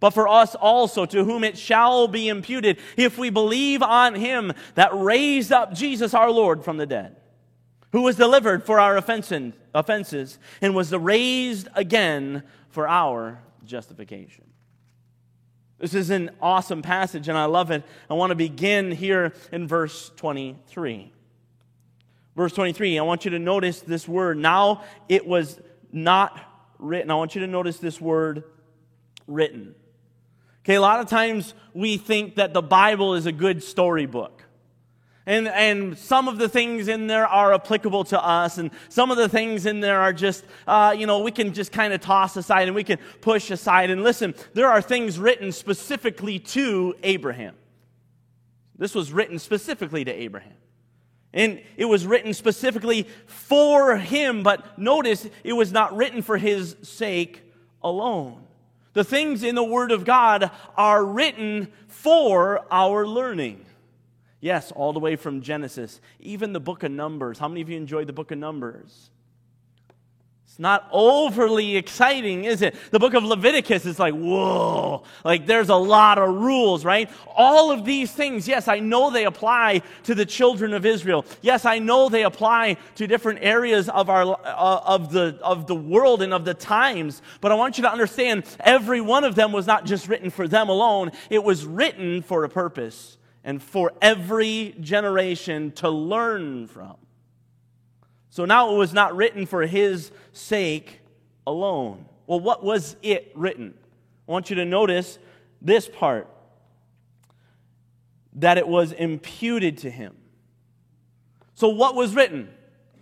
but 0.00 0.10
for 0.10 0.28
us 0.28 0.54
also, 0.54 1.06
to 1.06 1.24
whom 1.24 1.44
it 1.44 1.56
shall 1.56 2.08
be 2.08 2.28
imputed 2.28 2.78
if 2.96 3.18
we 3.18 3.30
believe 3.30 3.82
on 3.82 4.14
him 4.14 4.52
that 4.74 4.90
raised 4.92 5.52
up 5.52 5.74
Jesus 5.74 6.14
our 6.14 6.30
Lord 6.30 6.64
from 6.64 6.76
the 6.76 6.86
dead, 6.86 7.16
who 7.92 8.02
was 8.02 8.16
delivered 8.16 8.64
for 8.64 8.80
our 8.80 8.96
offenses 8.96 10.38
and 10.60 10.74
was 10.74 10.92
raised 10.92 11.68
again 11.74 12.42
for 12.68 12.88
our 12.88 13.40
justification. 13.64 14.44
This 15.78 15.94
is 15.94 16.10
an 16.10 16.30
awesome 16.40 16.82
passage, 16.82 17.28
and 17.28 17.36
I 17.36 17.44
love 17.44 17.70
it. 17.70 17.82
I 18.08 18.14
want 18.14 18.30
to 18.30 18.36
begin 18.36 18.92
here 18.92 19.32
in 19.52 19.66
verse 19.66 20.10
23. 20.16 21.12
Verse 22.36 22.52
23, 22.52 22.98
I 22.98 23.02
want 23.02 23.24
you 23.24 23.30
to 23.32 23.38
notice 23.38 23.80
this 23.80 24.08
word. 24.08 24.38
Now 24.38 24.82
it 25.08 25.26
was 25.26 25.60
not 25.92 26.38
written. 26.78 27.10
I 27.10 27.14
want 27.14 27.34
you 27.34 27.42
to 27.42 27.46
notice 27.46 27.78
this 27.78 28.00
word 28.00 28.44
written. 29.26 29.74
Okay, 30.64 30.74
a 30.74 30.80
lot 30.80 31.00
of 31.00 31.08
times 31.08 31.54
we 31.74 31.96
think 31.96 32.36
that 32.36 32.52
the 32.52 32.62
Bible 32.62 33.14
is 33.14 33.26
a 33.26 33.32
good 33.32 33.62
storybook. 33.62 34.42
And, 35.26 35.48
and 35.48 35.96
some 35.96 36.28
of 36.28 36.36
the 36.36 36.48
things 36.48 36.88
in 36.88 37.06
there 37.06 37.26
are 37.26 37.54
applicable 37.54 38.04
to 38.04 38.22
us, 38.22 38.58
and 38.58 38.70
some 38.90 39.10
of 39.10 39.16
the 39.16 39.28
things 39.28 39.64
in 39.64 39.80
there 39.80 40.00
are 40.00 40.12
just, 40.12 40.44
uh, 40.66 40.94
you 40.96 41.06
know, 41.06 41.20
we 41.20 41.30
can 41.30 41.54
just 41.54 41.72
kind 41.72 41.94
of 41.94 42.00
toss 42.00 42.36
aside 42.36 42.68
and 42.68 42.74
we 42.74 42.84
can 42.84 42.98
push 43.22 43.50
aside. 43.50 43.90
And 43.90 44.02
listen, 44.02 44.34
there 44.52 44.70
are 44.70 44.82
things 44.82 45.18
written 45.18 45.50
specifically 45.52 46.38
to 46.40 46.94
Abraham. 47.02 47.54
This 48.76 48.94
was 48.94 49.12
written 49.12 49.38
specifically 49.38 50.04
to 50.04 50.12
Abraham. 50.12 50.52
And 51.34 51.60
it 51.76 51.84
was 51.84 52.06
written 52.06 52.32
specifically 52.32 53.08
for 53.26 53.96
him, 53.96 54.42
but 54.44 54.78
notice 54.78 55.28
it 55.42 55.52
was 55.52 55.72
not 55.72 55.94
written 55.94 56.22
for 56.22 56.38
his 56.38 56.76
sake 56.82 57.42
alone. 57.82 58.40
The 58.92 59.04
things 59.04 59.42
in 59.42 59.56
the 59.56 59.64
Word 59.64 59.90
of 59.90 60.04
God 60.04 60.50
are 60.76 61.04
written 61.04 61.72
for 61.88 62.64
our 62.70 63.06
learning. 63.06 63.66
Yes, 64.40 64.70
all 64.70 64.92
the 64.92 65.00
way 65.00 65.16
from 65.16 65.42
Genesis, 65.42 66.00
even 66.20 66.52
the 66.52 66.60
book 66.60 66.84
of 66.84 66.92
Numbers. 66.92 67.40
How 67.40 67.48
many 67.48 67.62
of 67.62 67.68
you 67.68 67.76
enjoyed 67.76 68.06
the 68.06 68.12
book 68.12 68.30
of 68.30 68.38
Numbers? 68.38 69.10
It's 70.54 70.60
not 70.60 70.86
overly 70.92 71.76
exciting, 71.76 72.44
is 72.44 72.62
it? 72.62 72.76
The 72.92 73.00
book 73.00 73.14
of 73.14 73.24
Leviticus 73.24 73.86
is 73.86 73.98
like, 73.98 74.14
whoa, 74.14 75.02
like 75.24 75.46
there's 75.46 75.68
a 75.68 75.74
lot 75.74 76.16
of 76.16 76.32
rules, 76.32 76.84
right? 76.84 77.10
All 77.34 77.72
of 77.72 77.84
these 77.84 78.12
things, 78.12 78.46
yes, 78.46 78.68
I 78.68 78.78
know 78.78 79.10
they 79.10 79.24
apply 79.24 79.82
to 80.04 80.14
the 80.14 80.24
children 80.24 80.72
of 80.72 80.86
Israel. 80.86 81.26
Yes, 81.42 81.64
I 81.64 81.80
know 81.80 82.08
they 82.08 82.22
apply 82.22 82.76
to 82.94 83.08
different 83.08 83.40
areas 83.42 83.88
of 83.88 84.08
our 84.08 84.38
uh, 84.44 84.80
of 84.84 85.10
the 85.10 85.40
of 85.42 85.66
the 85.66 85.74
world 85.74 86.22
and 86.22 86.32
of 86.32 86.44
the 86.44 86.54
times, 86.54 87.20
but 87.40 87.50
I 87.50 87.56
want 87.56 87.76
you 87.76 87.82
to 87.82 87.90
understand 87.90 88.44
every 88.60 89.00
one 89.00 89.24
of 89.24 89.34
them 89.34 89.50
was 89.50 89.66
not 89.66 89.86
just 89.86 90.06
written 90.06 90.30
for 90.30 90.46
them 90.46 90.68
alone. 90.68 91.10
It 91.30 91.42
was 91.42 91.66
written 91.66 92.22
for 92.22 92.44
a 92.44 92.48
purpose 92.48 93.18
and 93.42 93.60
for 93.60 93.92
every 94.00 94.76
generation 94.78 95.72
to 95.72 95.90
learn 95.90 96.68
from. 96.68 96.94
So 98.34 98.44
now 98.46 98.74
it 98.74 98.76
was 98.76 98.92
not 98.92 99.14
written 99.14 99.46
for 99.46 99.64
his 99.64 100.10
sake 100.32 100.98
alone. 101.46 102.06
Well, 102.26 102.40
what 102.40 102.64
was 102.64 102.96
it 103.00 103.30
written? 103.36 103.74
I 104.28 104.32
want 104.32 104.50
you 104.50 104.56
to 104.56 104.64
notice 104.64 105.20
this 105.62 105.88
part 105.88 106.28
that 108.32 108.58
it 108.58 108.66
was 108.66 108.90
imputed 108.90 109.78
to 109.78 109.90
him. 109.90 110.16
So, 111.54 111.68
what 111.68 111.94
was 111.94 112.16
written? 112.16 112.52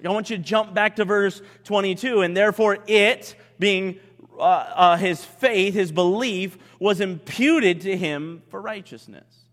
I 0.04 0.10
want 0.10 0.28
you 0.28 0.36
to 0.36 0.42
jump 0.42 0.74
back 0.74 0.96
to 0.96 1.06
verse 1.06 1.40
22. 1.64 2.20
And 2.20 2.36
therefore, 2.36 2.80
it, 2.86 3.34
being 3.58 4.00
uh, 4.38 4.42
uh, 4.42 4.96
his 4.98 5.24
faith, 5.24 5.72
his 5.72 5.92
belief, 5.92 6.58
was 6.78 7.00
imputed 7.00 7.80
to 7.80 7.96
him 7.96 8.42
for 8.50 8.60
righteousness. 8.60 9.46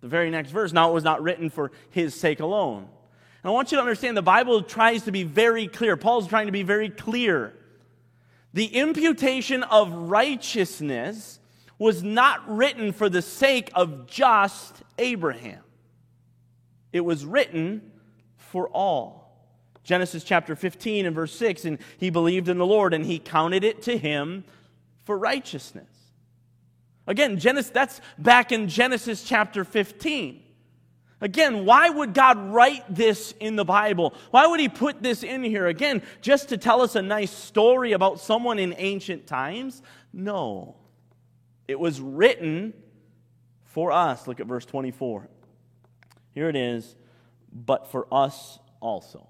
The 0.00 0.08
very 0.08 0.30
next 0.30 0.50
verse. 0.50 0.72
Now, 0.72 0.90
it 0.90 0.92
was 0.92 1.04
not 1.04 1.22
written 1.22 1.50
for 1.50 1.70
his 1.90 2.16
sake 2.16 2.40
alone. 2.40 2.88
I 3.44 3.50
want 3.50 3.70
you 3.70 3.76
to 3.76 3.82
understand 3.82 4.16
the 4.16 4.22
Bible 4.22 4.62
tries 4.62 5.02
to 5.02 5.12
be 5.12 5.22
very 5.22 5.68
clear. 5.68 5.96
Paul's 5.98 6.26
trying 6.26 6.46
to 6.46 6.52
be 6.52 6.62
very 6.62 6.88
clear. 6.88 7.52
The 8.54 8.66
imputation 8.66 9.62
of 9.64 9.92
righteousness 9.92 11.40
was 11.78 12.02
not 12.02 12.40
written 12.48 12.92
for 12.92 13.08
the 13.08 13.20
sake 13.20 13.70
of 13.74 14.06
just 14.06 14.82
Abraham, 14.96 15.62
it 16.92 17.00
was 17.00 17.24
written 17.24 17.92
for 18.36 18.68
all. 18.68 19.22
Genesis 19.82 20.24
chapter 20.24 20.56
15 20.56 21.04
and 21.04 21.14
verse 21.14 21.34
6 21.36 21.66
and 21.66 21.78
he 21.98 22.08
believed 22.08 22.48
in 22.48 22.56
the 22.56 22.64
Lord 22.64 22.94
and 22.94 23.04
he 23.04 23.18
counted 23.18 23.64
it 23.64 23.82
to 23.82 23.98
him 23.98 24.44
for 25.02 25.18
righteousness. 25.18 25.90
Again, 27.06 27.38
Genesis 27.38 27.70
that's 27.70 28.00
back 28.16 28.50
in 28.50 28.68
Genesis 28.68 29.22
chapter 29.24 29.62
15. 29.62 30.43
Again, 31.20 31.64
why 31.64 31.88
would 31.88 32.12
God 32.12 32.52
write 32.52 32.82
this 32.92 33.32
in 33.40 33.56
the 33.56 33.64
Bible? 33.64 34.14
Why 34.30 34.46
would 34.46 34.60
He 34.60 34.68
put 34.68 35.02
this 35.02 35.22
in 35.22 35.42
here? 35.42 35.66
Again, 35.66 36.02
just 36.20 36.50
to 36.50 36.58
tell 36.58 36.82
us 36.82 36.96
a 36.96 37.02
nice 37.02 37.30
story 37.30 37.92
about 37.92 38.20
someone 38.20 38.58
in 38.58 38.74
ancient 38.76 39.26
times? 39.26 39.82
No. 40.12 40.76
It 41.66 41.78
was 41.78 42.00
written 42.00 42.74
for 43.64 43.92
us. 43.92 44.26
Look 44.26 44.40
at 44.40 44.46
verse 44.46 44.66
24. 44.66 45.28
Here 46.32 46.48
it 46.48 46.56
is, 46.56 46.96
but 47.52 47.90
for 47.90 48.06
us 48.12 48.58
also. 48.80 49.28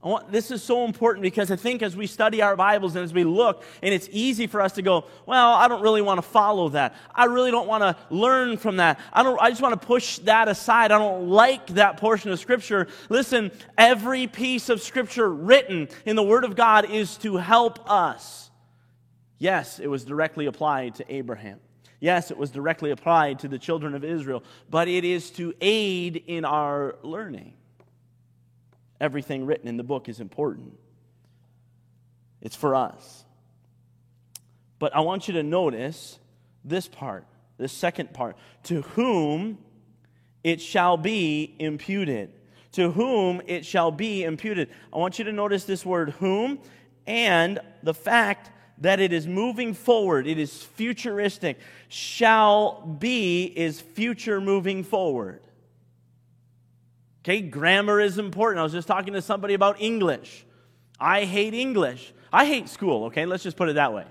Want, 0.00 0.30
this 0.30 0.52
is 0.52 0.62
so 0.62 0.84
important 0.84 1.22
because 1.22 1.50
I 1.50 1.56
think 1.56 1.82
as 1.82 1.96
we 1.96 2.06
study 2.06 2.40
our 2.40 2.54
Bibles 2.54 2.94
and 2.94 3.04
as 3.04 3.12
we 3.12 3.24
look, 3.24 3.64
and 3.82 3.92
it's 3.92 4.08
easy 4.12 4.46
for 4.46 4.60
us 4.60 4.72
to 4.74 4.82
go, 4.82 5.06
well, 5.26 5.54
I 5.54 5.66
don't 5.66 5.82
really 5.82 6.02
want 6.02 6.18
to 6.18 6.22
follow 6.22 6.68
that. 6.68 6.94
I 7.12 7.24
really 7.24 7.50
don't 7.50 7.66
want 7.66 7.82
to 7.82 7.96
learn 8.08 8.58
from 8.58 8.76
that. 8.76 9.00
I, 9.12 9.24
don't, 9.24 9.40
I 9.40 9.50
just 9.50 9.60
want 9.60 9.80
to 9.80 9.86
push 9.86 10.18
that 10.20 10.46
aside. 10.46 10.92
I 10.92 10.98
don't 10.98 11.28
like 11.28 11.66
that 11.68 11.96
portion 11.96 12.30
of 12.30 12.38
Scripture. 12.38 12.86
Listen, 13.08 13.50
every 13.76 14.28
piece 14.28 14.68
of 14.68 14.80
Scripture 14.80 15.28
written 15.28 15.88
in 16.06 16.14
the 16.14 16.22
Word 16.22 16.44
of 16.44 16.54
God 16.54 16.88
is 16.88 17.16
to 17.18 17.36
help 17.36 17.90
us. 17.90 18.50
Yes, 19.38 19.80
it 19.80 19.88
was 19.88 20.04
directly 20.04 20.46
applied 20.46 20.94
to 20.96 21.12
Abraham. 21.12 21.58
Yes, 21.98 22.30
it 22.30 22.38
was 22.38 22.52
directly 22.52 22.92
applied 22.92 23.40
to 23.40 23.48
the 23.48 23.58
children 23.58 23.96
of 23.96 24.04
Israel, 24.04 24.44
but 24.70 24.86
it 24.86 25.04
is 25.04 25.30
to 25.32 25.54
aid 25.60 26.22
in 26.28 26.44
our 26.44 26.94
learning 27.02 27.54
everything 29.00 29.46
written 29.46 29.68
in 29.68 29.76
the 29.76 29.82
book 29.82 30.08
is 30.08 30.20
important. 30.20 30.72
It's 32.40 32.56
for 32.56 32.74
us. 32.74 33.24
But 34.78 34.94
I 34.94 35.00
want 35.00 35.28
you 35.28 35.34
to 35.34 35.42
notice 35.42 36.18
this 36.64 36.86
part, 36.86 37.26
this 37.56 37.72
second 37.72 38.12
part. 38.12 38.36
To 38.64 38.82
whom 38.82 39.58
it 40.44 40.60
shall 40.60 40.96
be 40.96 41.54
imputed. 41.58 42.32
To 42.72 42.92
whom 42.92 43.42
it 43.46 43.64
shall 43.66 43.90
be 43.90 44.22
imputed. 44.24 44.68
I 44.92 44.98
want 44.98 45.18
you 45.18 45.24
to 45.24 45.32
notice 45.32 45.64
this 45.64 45.84
word 45.84 46.10
whom 46.10 46.60
and 47.06 47.58
the 47.82 47.94
fact 47.94 48.50
that 48.80 49.00
it 49.00 49.12
is 49.12 49.26
moving 49.26 49.74
forward, 49.74 50.26
it 50.26 50.38
is 50.38 50.62
futuristic. 50.62 51.58
Shall 51.88 52.82
be 52.82 53.44
is 53.44 53.80
future 53.80 54.40
moving 54.40 54.84
forward. 54.84 55.40
Okay, 57.28 57.42
grammar 57.42 58.00
is 58.00 58.16
important. 58.16 58.58
I 58.58 58.62
was 58.62 58.72
just 58.72 58.88
talking 58.88 59.12
to 59.12 59.20
somebody 59.20 59.52
about 59.52 59.82
English. 59.82 60.46
I 60.98 61.26
hate 61.26 61.52
English. 61.52 62.14
I 62.32 62.46
hate 62.46 62.70
school, 62.70 63.04
okay? 63.04 63.26
Let's 63.26 63.42
just 63.42 63.58
put 63.58 63.68
it 63.68 63.74
that 63.74 63.92
way. 63.92 64.06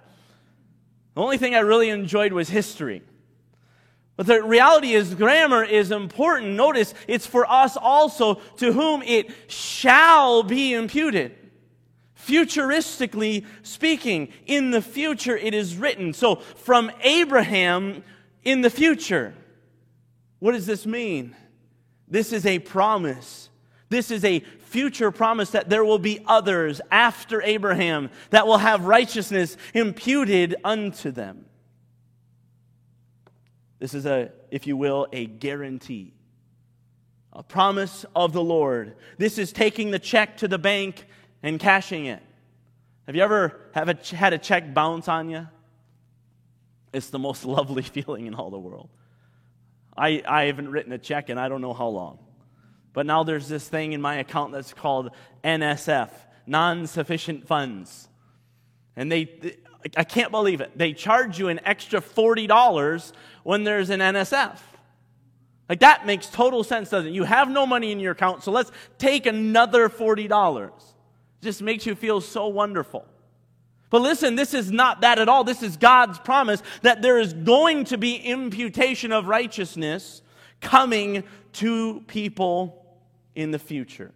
The 1.15 1.21
only 1.23 1.39
thing 1.39 1.55
I 1.55 1.61
really 1.61 1.89
enjoyed 1.89 2.31
was 2.31 2.47
history. 2.47 3.01
But 4.17 4.27
the 4.27 4.43
reality 4.43 4.93
is, 4.93 5.15
grammar 5.15 5.63
is 5.63 5.89
important. 5.89 6.51
Notice 6.51 6.93
it's 7.07 7.25
for 7.25 7.49
us 7.51 7.75
also 7.75 8.35
to 8.57 8.71
whom 8.71 9.01
it 9.01 9.31
shall 9.47 10.43
be 10.43 10.75
imputed. 10.75 11.35
Futuristically 12.23 13.47
speaking, 13.63 14.31
in 14.45 14.69
the 14.69 14.81
future 14.81 15.35
it 15.35 15.55
is 15.55 15.75
written. 15.75 16.13
So, 16.13 16.35
from 16.35 16.91
Abraham 17.01 18.03
in 18.43 18.61
the 18.61 18.69
future. 18.69 19.33
What 20.37 20.51
does 20.51 20.67
this 20.67 20.85
mean? 20.85 21.35
This 22.07 22.31
is 22.31 22.45
a 22.45 22.59
promise. 22.59 23.49
This 23.89 24.11
is 24.11 24.23
a 24.23 24.39
future 24.39 25.11
promise 25.11 25.51
that 25.51 25.69
there 25.69 25.85
will 25.85 25.99
be 25.99 26.23
others 26.25 26.81
after 26.91 27.41
Abraham 27.41 28.09
that 28.29 28.47
will 28.47 28.57
have 28.57 28.85
righteousness 28.85 29.57
imputed 29.73 30.55
unto 30.63 31.11
them. 31.11 31.45
This 33.79 33.93
is 33.93 34.05
a, 34.05 34.31
if 34.51 34.67
you 34.67 34.75
will, 34.75 35.07
a 35.11 35.25
guarantee, 35.25 36.13
a 37.31 37.43
promise 37.43 38.05
of 38.15 38.33
the 38.33 38.43
Lord. 38.43 38.95
This 39.17 39.37
is 39.37 39.51
taking 39.51 39.91
the 39.91 39.99
check 39.99 40.37
to 40.37 40.47
the 40.47 40.57
bank 40.57 41.05
and 41.43 41.59
cashing 41.59 42.05
it. 42.05 42.21
Have 43.05 43.15
you 43.15 43.21
ever 43.21 43.59
have 43.73 43.89
a, 43.89 44.15
had 44.15 44.33
a 44.33 44.37
check 44.37 44.73
bounce 44.73 45.07
on 45.07 45.29
you? 45.29 45.47
It's 46.91 47.09
the 47.09 47.19
most 47.19 47.45
lovely 47.45 47.83
feeling 47.83 48.25
in 48.25 48.33
all 48.33 48.49
the 48.49 48.59
world. 48.59 48.89
I, 49.97 50.21
I 50.27 50.45
haven't 50.45 50.69
written 50.69 50.93
a 50.93 50.97
check 50.97 51.29
and 51.29 51.39
I 51.39 51.49
don't 51.49 51.61
know 51.61 51.73
how 51.73 51.87
long. 51.87 52.19
But 52.93 53.05
now 53.05 53.23
there's 53.23 53.47
this 53.47 53.67
thing 53.67 53.93
in 53.93 54.01
my 54.01 54.15
account 54.15 54.53
that's 54.53 54.73
called 54.73 55.11
NSF, 55.43 56.09
non 56.45 56.87
sufficient 56.87 57.47
funds. 57.47 58.07
And 58.95 59.11
they, 59.11 59.55
I 59.95 60.03
can't 60.03 60.31
believe 60.31 60.61
it. 60.61 60.75
They 60.75 60.93
charge 60.93 61.37
you 61.37 61.49
an 61.49 61.59
extra 61.63 62.01
$40 62.01 63.11
when 63.43 63.63
there's 63.63 63.89
an 63.89 63.99
NSF. 63.99 64.57
Like 65.69 65.81
that 65.81 66.05
makes 66.05 66.27
total 66.27 66.63
sense, 66.63 66.89
doesn't 66.89 67.09
it? 67.09 67.13
You 67.13 67.23
have 67.23 67.49
no 67.49 67.65
money 67.65 67.91
in 67.91 67.99
your 67.99 68.13
account, 68.13 68.43
so 68.43 68.51
let's 68.51 68.71
take 68.97 69.25
another 69.25 69.89
$40. 69.89 70.67
It 70.67 70.73
just 71.41 71.61
makes 71.61 71.85
you 71.85 71.93
feel 71.93 72.21
so 72.21 72.47
wonderful. 72.47 73.05
But 73.89 74.01
listen, 74.01 74.35
this 74.35 74.53
is 74.53 74.71
not 74.71 75.01
that 75.01 75.19
at 75.19 75.29
all. 75.29 75.43
This 75.43 75.63
is 75.63 75.77
God's 75.77 76.19
promise 76.19 76.61
that 76.81 77.01
there 77.01 77.19
is 77.19 77.33
going 77.33 77.85
to 77.85 77.97
be 77.97 78.15
imputation 78.15 79.11
of 79.11 79.27
righteousness 79.27 80.21
coming 80.59 81.23
to 81.53 82.01
people 82.07 82.85
in 83.35 83.51
the 83.51 83.59
future. 83.59 84.11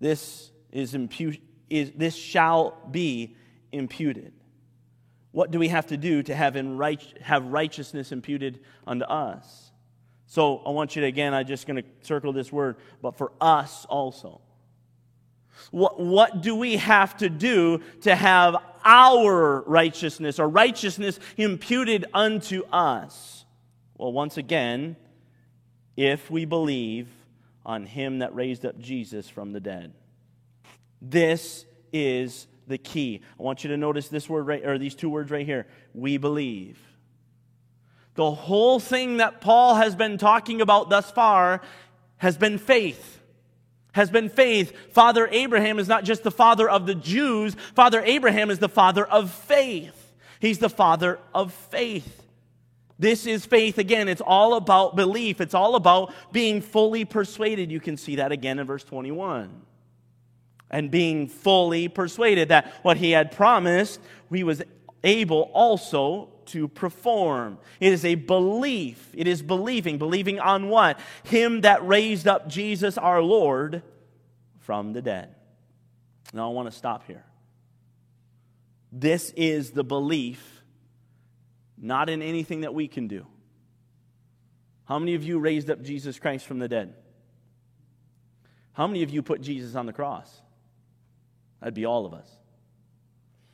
This 0.00 0.50
is 0.72 0.94
impu- 0.94 1.40
is 1.70 1.92
this 1.92 2.14
shall 2.14 2.76
be 2.90 3.36
imputed. 3.72 4.32
What 5.32 5.50
do 5.50 5.58
we 5.58 5.68
have 5.68 5.88
to 5.88 5.96
do 5.96 6.22
to 6.22 6.34
have, 6.34 6.56
in 6.56 6.78
right, 6.78 7.02
have 7.20 7.44
righteousness 7.46 8.10
imputed 8.10 8.60
unto 8.86 9.04
us? 9.04 9.70
So 10.26 10.58
I 10.58 10.70
want 10.70 10.96
you 10.96 11.02
to 11.02 11.08
again, 11.08 11.34
I'm 11.34 11.46
just 11.46 11.66
going 11.66 11.82
to 11.82 11.88
circle 12.00 12.32
this 12.32 12.50
word, 12.50 12.76
but 13.02 13.16
for 13.16 13.32
us 13.40 13.84
also. 13.84 14.40
What, 15.70 15.98
what 16.00 16.42
do 16.42 16.54
we 16.54 16.76
have 16.76 17.16
to 17.18 17.28
do 17.28 17.80
to 18.02 18.14
have 18.14 18.56
our 18.84 19.62
righteousness 19.62 20.38
or 20.38 20.48
righteousness 20.48 21.18
imputed 21.36 22.06
unto 22.14 22.64
us? 22.72 23.44
Well, 23.96 24.12
once 24.12 24.36
again, 24.36 24.96
if 25.96 26.30
we 26.30 26.44
believe 26.44 27.08
on 27.64 27.84
him 27.84 28.20
that 28.20 28.34
raised 28.34 28.64
up 28.64 28.78
Jesus 28.78 29.28
from 29.28 29.52
the 29.52 29.60
dead. 29.60 29.92
This 31.02 31.66
is 31.92 32.46
the 32.68 32.78
key. 32.78 33.20
I 33.38 33.42
want 33.42 33.64
you 33.64 33.70
to 33.70 33.76
notice 33.76 34.08
this 34.08 34.28
word 34.28 34.46
right 34.46 34.64
or 34.64 34.78
these 34.78 34.94
two 34.94 35.10
words 35.10 35.30
right 35.30 35.44
here. 35.44 35.66
We 35.92 36.16
believe. 36.16 36.78
The 38.14 38.30
whole 38.30 38.80
thing 38.80 39.18
that 39.18 39.40
Paul 39.40 39.74
has 39.74 39.94
been 39.94 40.16
talking 40.16 40.60
about 40.60 40.88
thus 40.88 41.10
far 41.10 41.60
has 42.18 42.36
been 42.38 42.58
faith. 42.58 43.20
Has 43.96 44.10
been 44.10 44.28
faith. 44.28 44.92
Father 44.92 45.26
Abraham 45.30 45.78
is 45.78 45.88
not 45.88 46.04
just 46.04 46.22
the 46.22 46.30
father 46.30 46.68
of 46.68 46.84
the 46.84 46.94
Jews, 46.94 47.56
Father 47.74 48.02
Abraham 48.04 48.50
is 48.50 48.58
the 48.58 48.68
father 48.68 49.06
of 49.06 49.30
faith. 49.30 50.12
He's 50.38 50.58
the 50.58 50.68
father 50.68 51.18
of 51.34 51.50
faith. 51.50 52.22
This 52.98 53.24
is 53.24 53.46
faith 53.46 53.78
again. 53.78 54.08
It's 54.08 54.20
all 54.20 54.52
about 54.52 54.96
belief. 54.96 55.40
It's 55.40 55.54
all 55.54 55.76
about 55.76 56.12
being 56.30 56.60
fully 56.60 57.06
persuaded. 57.06 57.72
You 57.72 57.80
can 57.80 57.96
see 57.96 58.16
that 58.16 58.32
again 58.32 58.58
in 58.58 58.66
verse 58.66 58.84
21. 58.84 59.62
And 60.70 60.90
being 60.90 61.28
fully 61.28 61.88
persuaded 61.88 62.50
that 62.50 62.74
what 62.82 62.98
he 62.98 63.12
had 63.12 63.32
promised, 63.32 63.98
he 64.30 64.44
was 64.44 64.60
able 65.04 65.50
also 65.54 66.28
to 66.48 66.68
perform. 66.68 67.58
It 67.80 67.92
is 67.92 68.04
a 68.04 68.14
belief. 68.14 69.10
It 69.14 69.26
is 69.26 69.42
believing. 69.42 69.98
Believing 69.98 70.40
on 70.40 70.68
what? 70.68 70.98
Him 71.24 71.62
that 71.62 71.86
raised 71.86 72.26
up 72.26 72.48
Jesus 72.48 72.98
our 72.98 73.22
Lord 73.22 73.82
from 74.60 74.92
the 74.92 75.02
dead. 75.02 75.34
Now 76.32 76.50
I 76.50 76.52
want 76.52 76.70
to 76.70 76.76
stop 76.76 77.06
here. 77.06 77.24
This 78.92 79.30
is 79.36 79.72
the 79.72 79.84
belief, 79.84 80.62
not 81.76 82.08
in 82.08 82.22
anything 82.22 82.62
that 82.62 82.74
we 82.74 82.88
can 82.88 83.08
do. 83.08 83.26
How 84.86 84.98
many 84.98 85.14
of 85.14 85.24
you 85.24 85.38
raised 85.38 85.70
up 85.70 85.82
Jesus 85.82 86.18
Christ 86.18 86.46
from 86.46 86.58
the 86.58 86.68
dead? 86.68 86.94
How 88.72 88.86
many 88.86 89.02
of 89.02 89.10
you 89.10 89.22
put 89.22 89.40
Jesus 89.40 89.74
on 89.74 89.86
the 89.86 89.92
cross? 89.92 90.30
That'd 91.60 91.74
be 91.74 91.84
all 91.84 92.06
of 92.06 92.14
us. 92.14 92.28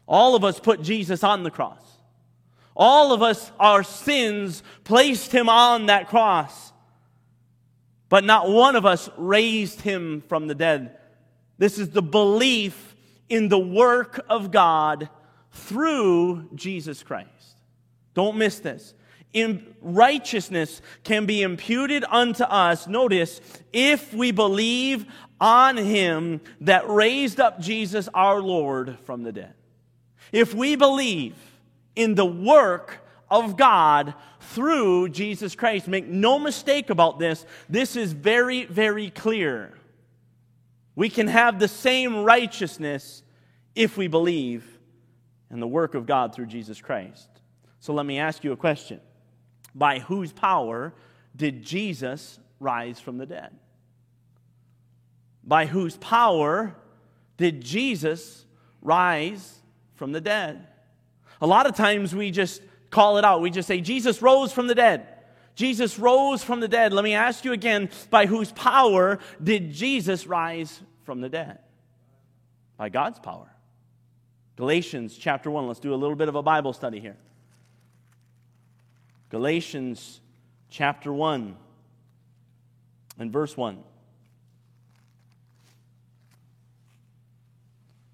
All 0.07 0.35
of 0.35 0.45
us 0.45 0.61
put 0.61 0.83
Jesus 0.83 1.25
on 1.25 1.43
the 1.43 1.51
cross. 1.51 1.83
All 2.75 3.13
of 3.13 3.23
us, 3.23 3.53
our 3.61 3.83
sins 3.83 4.63
placed 4.85 5.33
him 5.33 5.49
on 5.49 5.87
that 5.87 6.09
cross. 6.09 6.73
But 8.09 8.25
not 8.25 8.51
one 8.51 8.77
of 8.77 8.87
us 8.87 9.09
raised 9.17 9.81
him 9.81 10.23
from 10.29 10.47
the 10.47 10.55
dead. 10.55 10.97
This 11.59 11.79
is 11.79 11.91
the 11.91 12.03
belief 12.03 12.95
in 13.29 13.49
the 13.49 13.59
work 13.59 14.25
of 14.29 14.51
God 14.51 15.09
through 15.53 16.49
Jesus 16.55 17.03
Christ. 17.03 17.29
Don't 18.15 18.37
miss 18.37 18.59
this. 18.59 18.95
In 19.33 19.75
righteousness 19.81 20.83
can 21.05 21.25
be 21.25 21.41
imputed 21.41 22.05
unto 22.09 22.45
us, 22.45 22.87
notice, 22.87 23.41
if 23.73 24.13
we 24.13 24.31
believe 24.31 25.07
on 25.41 25.77
him 25.79 26.41
that 26.61 26.89
raised 26.89 27.41
up 27.41 27.59
Jesus 27.59 28.09
our 28.13 28.43
Lord 28.43 28.99
from 29.05 29.23
the 29.23 29.33
dead. 29.33 29.55
If 30.31 30.55
we 30.55 30.77
believe 30.77 31.35
in 31.95 32.15
the 32.15 32.27
work 32.27 32.99
of 33.31 33.57
God 33.57 34.15
through 34.41 35.09
Jesus 35.09 35.55
Christ. 35.55 35.89
Make 35.89 36.07
no 36.07 36.39
mistake 36.39 36.91
about 36.91 37.19
this. 37.19 37.47
This 37.69 37.97
is 37.97 38.13
very, 38.13 38.67
very 38.67 39.11
clear. 39.11 39.73
We 40.95 41.09
can 41.09 41.29
have 41.29 41.59
the 41.59 41.69
same 41.69 42.25
righteousness 42.25 43.23
if 43.75 43.97
we 43.97 44.09
believe 44.09 44.65
in 45.51 45.61
the 45.61 45.67
work 45.67 45.95
of 45.95 46.07
God 46.07 46.35
through 46.35 46.47
Jesus 46.47 46.81
Christ. 46.81 47.29
So 47.81 47.95
let 47.95 48.07
me 48.07 48.19
ask 48.19 48.45
you 48.45 48.53
a 48.53 48.57
question 48.57 49.01
By 49.75 49.99
whose 50.01 50.33
power 50.33 50.93
did 51.35 51.63
Jesus 51.63 52.39
rise 52.61 53.01
from 53.01 53.19
the 53.19 53.27
dead? 53.27 53.57
By 55.45 55.67
whose 55.67 55.97
power 55.97 56.77
did 57.37 57.63
Jesus 57.63 58.45
rise 58.81 59.59
from 59.95 60.13
the 60.13 60.21
dead? 60.21 60.67
A 61.43 61.47
lot 61.47 61.67
of 61.67 61.75
times 61.75 62.15
we 62.15 62.31
just 62.31 62.63
call 62.91 63.19
it 63.19 63.25
out. 63.25 63.41
We 63.41 63.51
just 63.51 63.67
say, 63.67 63.81
Jesus 63.81 64.23
rose 64.23 64.53
from 64.53 64.69
the 64.69 64.75
dead. 64.77 65.07
Jesus 65.57 65.99
rose 65.99 66.43
from 66.45 66.61
the 66.61 66.69
dead. 66.69 66.93
Let 66.93 67.03
me 67.03 67.15
ask 67.15 67.45
you 67.45 67.53
again 67.53 67.91
by 68.11 68.27
whose 68.27 68.53
power 68.53 69.19
did 69.43 69.73
Jesus 69.73 70.27
rise 70.27 70.81
from 71.03 71.21
the 71.21 71.29
dead? 71.29 71.59
By 72.77 72.89
God's 72.89 73.19
power. 73.19 73.53
Galatians 74.57 75.17
chapter 75.19 75.51
1. 75.51 75.67
Let's 75.67 75.81
do 75.81 75.93
a 75.93 75.97
little 75.97 76.15
bit 76.15 76.29
of 76.29 76.37
a 76.37 76.43
Bible 76.43 76.73
study 76.73 77.01
here. 77.01 77.17
Galatians 79.29 80.21
chapter 80.71 81.13
1 81.13 81.57
and 83.19 83.33
verse 83.33 83.57
1. 83.57 83.83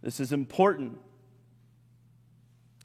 This 0.00 0.18
is 0.18 0.32
important. 0.32 0.98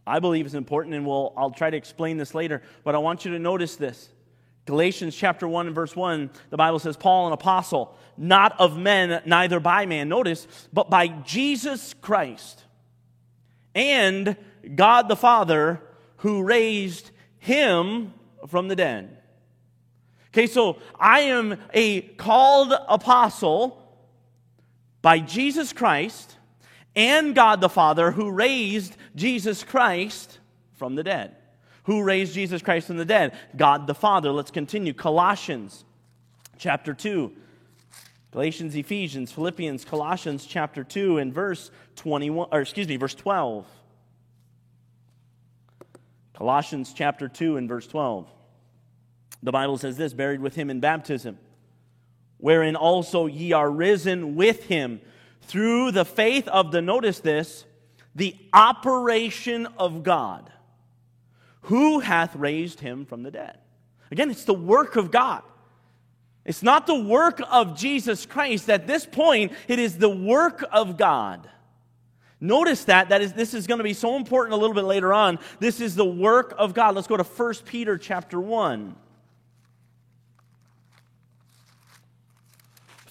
I 0.06 0.20
believe 0.20 0.46
is 0.46 0.56
important, 0.56 0.96
and 0.96 1.06
we'll, 1.06 1.34
I'll 1.38 1.52
try 1.52 1.70
to 1.70 1.78
explain 1.78 2.18
this 2.18 2.36
later, 2.36 2.62
but 2.84 2.96
I 2.96 2.98
want 2.98 3.26
you 3.26 3.32
to 3.32 3.40
notice 3.40 3.76
this. 3.76 4.10
Galatians 4.66 5.16
chapter 5.16 5.48
1 5.48 5.68
and 5.68 5.76
verse 5.76 5.96
1, 5.96 6.30
the 6.50 6.58
Bible 6.58 6.80
says, 6.80 6.96
Paul, 6.96 7.28
an 7.28 7.34
apostle, 7.34 7.98
not 8.18 8.60
of 8.60 8.78
men, 8.78 9.22
neither 9.26 9.60
by 9.60 9.86
man, 9.86 10.10
notice, 10.10 10.48
but 10.72 10.90
by 10.90 11.08
Jesus 11.08 11.94
Christ 11.94 12.64
and 13.76 14.38
God 14.76 15.10
the 15.10 15.16
Father 15.16 15.82
who 16.18 16.44
raised 16.44 17.12
him 17.40 18.14
from 18.48 18.68
the 18.68 18.76
dead. 18.76 19.18
Okay, 20.30 20.48
so 20.48 20.80
I 21.00 21.22
am 21.22 21.58
a 21.74 22.02
called 22.02 22.74
apostle 22.88 23.80
by 25.02 25.20
Jesus 25.20 25.74
Christ 25.74 26.38
and 26.96 27.34
God 27.34 27.62
the 27.62 27.70
Father 27.70 28.12
who 28.12 28.32
raised 28.32 28.96
Jesus 29.16 29.64
Christ 29.64 30.40
from 30.74 30.96
the 30.96 31.04
dead. 31.04 31.36
Who 31.84 32.04
raised 32.04 32.34
Jesus 32.34 32.62
Christ 32.62 32.88
from 32.88 32.98
the 32.98 33.06
dead? 33.06 33.34
God 33.56 33.88
the 33.88 33.96
Father. 33.96 34.32
Let's 34.32 34.52
continue. 34.52 34.94
Colossians 34.94 35.84
chapter 36.58 36.94
2. 36.94 37.32
Galatians, 38.32 38.76
Ephesians, 38.76 39.32
Philippians, 39.32 39.86
Colossians 39.86 40.46
chapter 40.46 40.84
2 40.84 41.20
and 41.20 41.34
verse 41.34 41.70
21 41.98 42.48
or 42.52 42.62
excuse 42.62 42.88
me, 42.88 42.96
verse 42.96 43.14
12. 43.14 43.68
Colossians 46.34 46.94
chapter 46.96 47.28
2 47.28 47.58
and 47.58 47.70
verse 47.70 47.86
12. 47.86 48.28
The 49.44 49.52
Bible 49.52 49.78
says 49.78 49.98
this, 49.98 50.14
buried 50.14 50.40
with 50.40 50.56
him 50.56 50.70
in 50.70 50.80
baptism, 50.80 51.38
wherein 52.38 52.76
also 52.76 53.28
ye 53.28 53.52
are 53.52 53.70
risen 53.70 54.36
with 54.36 54.64
him 54.64 55.02
through 55.48 55.92
the 55.92 56.06
faith 56.06 56.48
of 56.48 56.72
the, 56.72 56.82
notice 56.82 57.20
this, 57.20 57.66
the 58.16 58.36
operation 58.54 59.68
of 59.78 60.04
God, 60.04 60.52
who 61.64 62.00
hath 62.00 62.36
raised 62.36 62.80
him 62.80 63.06
from 63.06 63.24
the 63.24 63.32
dead. 63.32 63.58
Again, 64.12 64.30
it's 64.30 64.46
the 64.46 64.54
work 64.54 64.96
of 64.96 65.12
God. 65.12 65.42
It's 66.46 66.62
not 66.62 66.88
the 66.88 67.00
work 67.00 67.40
of 67.50 67.78
Jesus 67.78 68.26
Christ. 68.26 68.70
At 68.70 68.86
this 68.86 69.06
point, 69.06 69.54
it 69.68 69.80
is 69.80 69.98
the 69.98 70.10
work 70.10 70.64
of 70.72 70.98
God. 70.98 71.50
Notice 72.42 72.84
that, 72.86 73.10
that 73.10 73.22
is, 73.22 73.32
this 73.32 73.54
is 73.54 73.68
going 73.68 73.78
to 73.78 73.84
be 73.84 73.94
so 73.94 74.18
important 74.18 74.54
a 74.54 74.58
little 74.58 74.74
bit 74.74 74.84
later 74.84 75.14
on. 75.14 75.40
This 75.60 75.80
is 75.80 75.96
the 75.96 76.06
work 76.06 76.54
of 76.58 76.74
God. 76.74 76.96
Let's 76.96 77.08
go 77.08 77.16
to 77.16 77.24
1 77.24 77.54
Peter 77.66 77.98
chapter 77.98 78.40
1. 78.40 78.96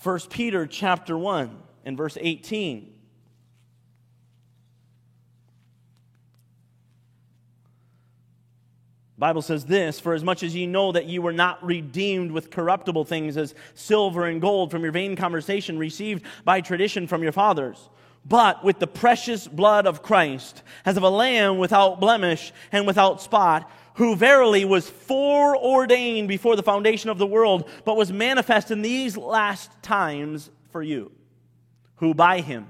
1 0.03 0.21
Peter 0.31 0.67
chapter 0.67 1.17
1 1.17 1.57
and 1.85 1.97
verse 1.97 2.17
18. 2.21 2.93
Bible 9.23 9.43
says 9.43 9.65
this, 9.67 10.01
for 10.01 10.15
as 10.15 10.25
much 10.25 10.43
as 10.43 10.53
ye 10.53 10.67
know 10.67 10.91
that 10.91 11.07
ye 11.07 11.21
were 11.21 11.33
not 11.33 11.65
redeemed 11.65 12.33
with 12.33 12.51
corruptible 12.51 13.05
things 13.05 13.37
as 13.37 13.55
silver 13.75 14.27
and 14.27 14.41
gold 14.41 14.73
from 14.73 14.83
your 14.83 14.91
vain 14.91 15.15
conversation 15.15 15.79
received 15.79 16.25
by 16.45 16.61
tradition 16.61 17.07
from 17.07 17.23
your 17.23 17.31
fathers, 17.31 17.89
but 18.25 18.65
with 18.65 18.81
the 18.81 18.87
precious 18.89 19.47
blood 19.47 19.87
of 19.87 20.03
Christ, 20.03 20.65
as 20.85 20.97
of 20.97 21.05
a 21.05 21.09
lamb 21.09 21.59
without 21.59 22.01
blemish 22.01 22.53
and 22.73 22.85
without 22.85 23.23
spot, 23.23 23.71
who 23.95 24.17
verily 24.17 24.65
was 24.65 24.91
foreordained 24.91 26.27
before 26.27 26.57
the 26.57 26.63
foundation 26.65 27.09
of 27.09 27.19
the 27.19 27.27
world, 27.27 27.71
but 27.85 27.97
was 27.97 28.11
manifest 28.11 28.73
in 28.73 28.83
these 28.83 29.17
last 29.17 29.71
times 29.85 30.51
for 30.73 30.83
you 30.83 31.13
who 32.03 32.13
by 32.13 32.41
him 32.41 32.67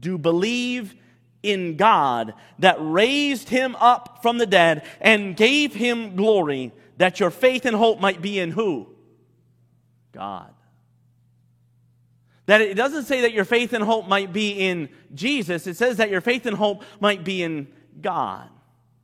do 0.00 0.16
believe 0.16 0.94
in 1.42 1.76
God 1.76 2.32
that 2.58 2.78
raised 2.80 3.50
him 3.50 3.76
up 3.76 4.20
from 4.22 4.38
the 4.38 4.46
dead 4.46 4.82
and 4.98 5.36
gave 5.36 5.74
him 5.74 6.16
glory, 6.16 6.72
that 6.96 7.20
your 7.20 7.30
faith 7.30 7.66
and 7.66 7.76
hope 7.76 8.00
might 8.00 8.22
be 8.22 8.38
in 8.38 8.50
who? 8.50 8.88
God. 10.12 10.54
That 12.46 12.62
it 12.62 12.78
doesn't 12.78 13.04
say 13.04 13.20
that 13.20 13.34
your 13.34 13.44
faith 13.44 13.74
and 13.74 13.84
hope 13.84 14.08
might 14.08 14.32
be 14.32 14.52
in 14.52 14.88
Jesus, 15.14 15.66
it 15.66 15.76
says 15.76 15.98
that 15.98 16.08
your 16.08 16.22
faith 16.22 16.46
and 16.46 16.56
hope 16.56 16.82
might 16.98 17.24
be 17.24 17.42
in 17.42 17.68
God. 18.00 18.48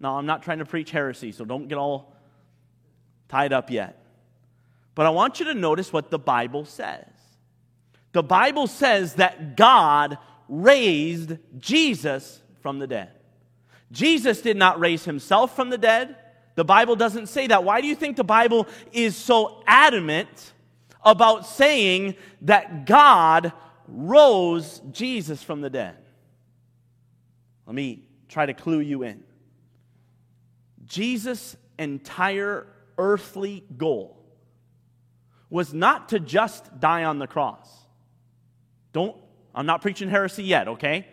Now, 0.01 0.17
I'm 0.17 0.25
not 0.25 0.43
trying 0.43 0.61
to 0.61 0.65
preach 0.65 0.91
heresy, 0.91 1.31
so 1.31 1.45
don't 1.45 1.69
get 1.69 1.77
all 1.77 2.17
tied 3.29 3.53
up 3.53 3.71
yet. 3.71 4.03
But 4.95 5.05
I 5.05 5.11
want 5.11 5.41
you 5.41 5.45
to 5.45 5.55
notice 5.55 5.93
what 5.93 6.11
the 6.11 6.19
Bible 6.19 6.65
says. 6.65 7.05
The 8.13 8.23
Bible 8.23 8.67
says 8.67 9.15
that 9.15 9.57
God 9.57 10.19
raised 10.49 11.39
Jesus 11.59 12.43
from 12.61 12.79
the 12.79 12.87
dead. 12.87 13.11
Jesus 13.91 14.41
did 14.41 14.57
not 14.57 14.81
raise 14.81 15.05
himself 15.05 15.57
from 15.57 15.71
the 15.71 15.79
dead. 15.79 16.17
The 16.55 16.65
Bible 16.65 16.97
doesn't 16.97 17.29
say 17.29 17.47
that. 17.47 17.65
Why 17.65 17.81
do 17.81 17.87
you 17.87 17.95
think 17.95 18.17
the 18.17 18.25
Bible 18.25 18.67
is 18.93 19.17
so 19.17 19.63
adamant 19.67 20.53
about 21.03 21.47
saying 21.47 22.17
that 22.43 22.87
God 22.87 23.53
rose 23.89 24.81
Jesus 24.91 25.43
from 25.43 25.61
the 25.61 25.71
dead? 25.71 25.97
Let 27.67 27.75
me 27.75 28.09
try 28.29 28.47
to 28.47 28.55
clue 28.55 28.81
you 28.81 29.03
in. 29.03 29.25
Jesus' 30.85 31.57
entire 31.79 32.67
earthly 32.99 33.65
goal 33.77 34.19
was 35.49 35.73
not 35.73 36.11
to 36.11 36.21
just 36.21 36.81
die 36.81 37.05
on 37.05 37.19
the 37.19 37.27
cross. 37.27 37.82
Don't, 38.93 39.17
I'm 39.55 39.67
not 39.67 39.83
preaching 39.83 40.09
heresy 40.09 40.45
yet, 40.45 40.69
okay? 40.69 41.07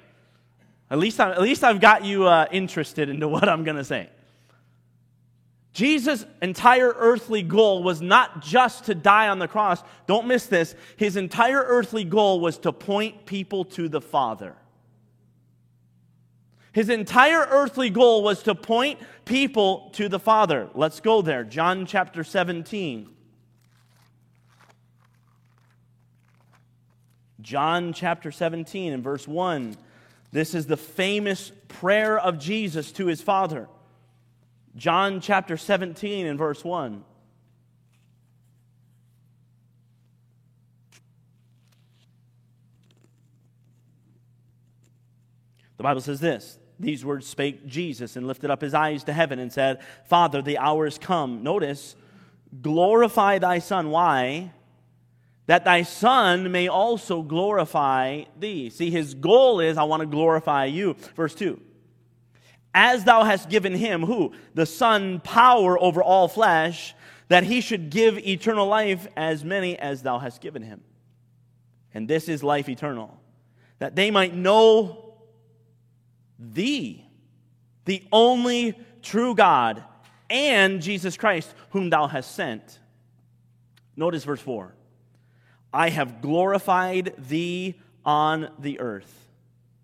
At 0.91 0.99
least, 0.99 1.19
I, 1.19 1.31
at 1.31 1.41
least 1.41 1.63
I've 1.63 1.79
got 1.79 2.03
you 2.03 2.27
uh, 2.27 2.47
interested 2.51 3.09
into 3.09 3.27
what 3.35 3.47
I'm 3.47 3.63
going 3.63 3.77
to 3.77 3.83
say. 3.83 4.09
Jesus' 5.71 6.25
entire 6.41 6.93
earthly 6.97 7.43
goal 7.43 7.83
was 7.83 8.01
not 8.01 8.41
just 8.41 8.85
to 8.85 8.95
die 8.95 9.29
on 9.29 9.39
the 9.39 9.47
cross. 9.47 9.81
Don't 10.07 10.27
miss 10.27 10.47
this. 10.47 10.75
His 10.97 11.15
entire 11.15 11.63
earthly 11.63 12.03
goal 12.03 12.39
was 12.39 12.57
to 12.59 12.73
point 12.73 13.25
people 13.25 13.63
to 13.65 13.87
the 13.87 14.01
Father. 14.01 14.55
His 16.71 16.89
entire 16.89 17.47
earthly 17.49 17.89
goal 17.89 18.23
was 18.23 18.43
to 18.43 18.55
point 18.55 18.99
people 19.25 19.89
to 19.93 20.09
the 20.09 20.19
Father. 20.19 20.69
Let's 20.73 20.99
go 20.99 21.21
there. 21.21 21.43
John 21.43 21.85
chapter 21.85 22.23
17. 22.23 23.09
John 27.41 27.93
chapter 27.93 28.31
17 28.31 28.93
and 28.93 29.03
verse 29.03 29.27
1. 29.27 29.77
This 30.31 30.53
is 30.53 30.67
the 30.67 30.77
famous 30.77 31.51
prayer 31.67 32.19
of 32.19 32.37
Jesus 32.37 32.91
to 32.93 33.07
his 33.07 33.21
Father. 33.21 33.67
John 34.75 35.21
chapter 35.21 35.57
17 35.57 36.27
and 36.27 36.37
verse 36.37 36.63
1. 36.63 37.03
The 45.77 45.83
Bible 45.83 46.01
says 46.01 46.19
this 46.19 46.59
These 46.77 47.05
words 47.05 47.25
spake 47.25 47.65
Jesus 47.65 48.17
and 48.17 48.27
lifted 48.27 48.51
up 48.51 48.61
his 48.61 48.73
eyes 48.73 49.05
to 49.05 49.13
heaven 49.13 49.39
and 49.39 49.51
said, 49.51 49.79
Father, 50.05 50.41
the 50.41 50.57
hour 50.57 50.85
is 50.85 50.97
come. 50.97 51.41
Notice, 51.41 51.95
glorify 52.61 53.39
thy 53.39 53.59
Son. 53.59 53.89
Why? 53.89 54.51
That 55.49 55.65
thy 55.65 55.81
Son 55.81 56.51
may 56.51 56.67
also 56.67 57.23
glorify 57.23 58.25
thee. 58.39 58.69
See, 58.69 58.91
his 58.91 59.15
goal 59.15 59.59
is, 59.59 59.79
I 59.79 59.83
want 59.83 60.01
to 60.01 60.05
glorify 60.05 60.65
you. 60.65 60.95
Verse 61.15 61.33
2 61.33 61.59
as 62.71 63.03
thou 63.03 63.23
hast 63.23 63.49
given 63.49 63.73
him, 63.73 64.03
who? 64.03 64.33
The 64.53 64.67
Son, 64.67 65.19
power 65.21 65.81
over 65.81 66.03
all 66.03 66.27
flesh, 66.27 66.93
that 67.29 67.43
he 67.43 67.61
should 67.61 67.89
give 67.89 68.19
eternal 68.19 68.67
life 68.67 69.07
as 69.17 69.43
many 69.43 69.75
as 69.75 70.03
thou 70.03 70.19
hast 70.19 70.39
given 70.39 70.61
him. 70.61 70.81
And 71.95 72.07
this 72.07 72.29
is 72.29 72.43
life 72.43 72.69
eternal, 72.69 73.19
that 73.79 73.95
they 73.95 74.11
might 74.11 74.35
know 74.35 75.15
thee, 76.37 77.03
the 77.85 78.03
only 78.11 78.77
true 79.01 79.33
God, 79.33 79.83
and 80.29 80.79
Jesus 80.79 81.17
Christ, 81.17 81.51
whom 81.71 81.89
thou 81.89 82.05
hast 82.05 82.35
sent. 82.35 82.77
Notice 83.95 84.23
verse 84.23 84.41
4 84.41 84.75
I 85.73 85.89
have 85.89 86.21
glorified 86.21 87.13
thee 87.17 87.79
on 88.05 88.49
the 88.59 88.79
earth. 88.79 89.27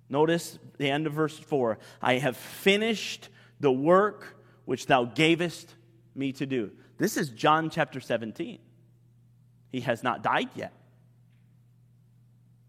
Notice 0.10 0.60
the 0.78 0.89
end 0.89 1.08
of 1.08 1.13
verse 1.13 1.38
4 1.38 1.78
I 2.02 2.15
have 2.15 2.38
finished 2.38 3.30
the 3.60 3.71
work 3.71 4.38
which 4.65 4.88
thou 4.88 5.06
gavest 5.06 5.74
me 6.15 6.32
to 6.34 6.45
do. 6.45 6.71
This 6.98 7.17
is 7.17 7.30
John 7.30 7.69
chapter 7.69 8.00
17. 8.00 8.60
He 9.71 9.82
has 9.82 10.04
not 10.04 10.24
died 10.24 10.50
yet. 10.56 10.74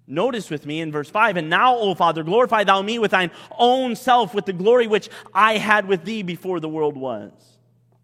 Notice 0.07 0.51
with 0.51 0.67
me 0.67 0.81
in 0.81 0.93
verse 0.93 1.11
5 1.11 1.37
And 1.37 1.51
now, 1.51 1.77
O 1.77 1.95
Father, 1.95 2.23
glorify 2.23 2.65
thou 2.65 2.83
me 2.83 2.99
with 2.99 3.11
thine 3.11 3.31
own 3.57 3.97
self, 3.97 4.35
with 4.35 4.47
the 4.47 4.53
glory 4.53 4.87
which 4.87 5.09
I 5.35 5.59
had 5.59 5.89
with 5.89 6.05
thee 6.05 6.23
before 6.23 6.61
the 6.61 6.69
world 6.69 6.97
was. 6.97 7.33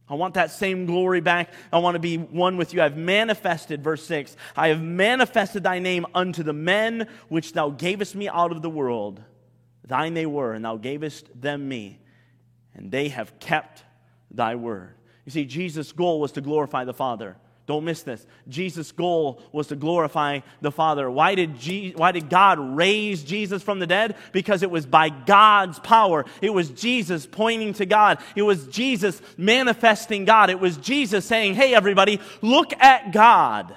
I 0.08 0.14
want 0.14 0.34
that 0.34 0.50
same 0.50 0.86
glory 0.86 1.20
back. 1.20 1.52
I 1.72 1.78
want 1.78 1.94
to 1.94 2.00
be 2.00 2.18
one 2.18 2.56
with 2.56 2.74
you. 2.74 2.82
I've 2.82 2.96
manifested, 2.96 3.82
verse 3.82 4.04
6, 4.06 4.36
I 4.56 4.68
have 4.68 4.82
manifested 4.82 5.62
thy 5.62 5.78
name 5.78 6.06
unto 6.14 6.42
the 6.42 6.52
men 6.52 7.08
which 7.28 7.52
thou 7.52 7.70
gavest 7.70 8.14
me 8.14 8.28
out 8.28 8.52
of 8.52 8.62
the 8.62 8.70
world. 8.70 9.22
Thine 9.86 10.14
they 10.14 10.26
were, 10.26 10.52
and 10.52 10.64
thou 10.64 10.76
gavest 10.76 11.28
them 11.40 11.68
me, 11.68 11.98
and 12.74 12.90
they 12.90 13.08
have 13.08 13.38
kept 13.38 13.84
thy 14.30 14.54
word. 14.54 14.94
You 15.24 15.32
see, 15.32 15.44
Jesus' 15.44 15.92
goal 15.92 16.20
was 16.20 16.32
to 16.32 16.40
glorify 16.40 16.84
the 16.84 16.94
Father. 16.94 17.36
Don't 17.66 17.84
miss 17.84 18.02
this. 18.02 18.26
Jesus' 18.48 18.90
goal 18.90 19.40
was 19.52 19.68
to 19.68 19.76
glorify 19.76 20.40
the 20.60 20.72
Father. 20.72 21.08
Why 21.08 21.36
did, 21.36 21.58
Je- 21.58 21.92
why 21.96 22.10
did 22.10 22.28
God 22.28 22.58
raise 22.76 23.22
Jesus 23.22 23.62
from 23.62 23.78
the 23.78 23.86
dead? 23.86 24.16
Because 24.32 24.64
it 24.64 24.70
was 24.70 24.84
by 24.84 25.10
God's 25.10 25.78
power. 25.78 26.24
It 26.40 26.52
was 26.52 26.70
Jesus 26.70 27.24
pointing 27.24 27.74
to 27.74 27.86
God. 27.86 28.18
It 28.34 28.42
was 28.42 28.66
Jesus 28.66 29.22
manifesting 29.36 30.24
God. 30.24 30.50
It 30.50 30.58
was 30.58 30.76
Jesus 30.76 31.24
saying, 31.24 31.54
Hey, 31.54 31.72
everybody, 31.72 32.20
look 32.40 32.72
at 32.80 33.12
God. 33.12 33.74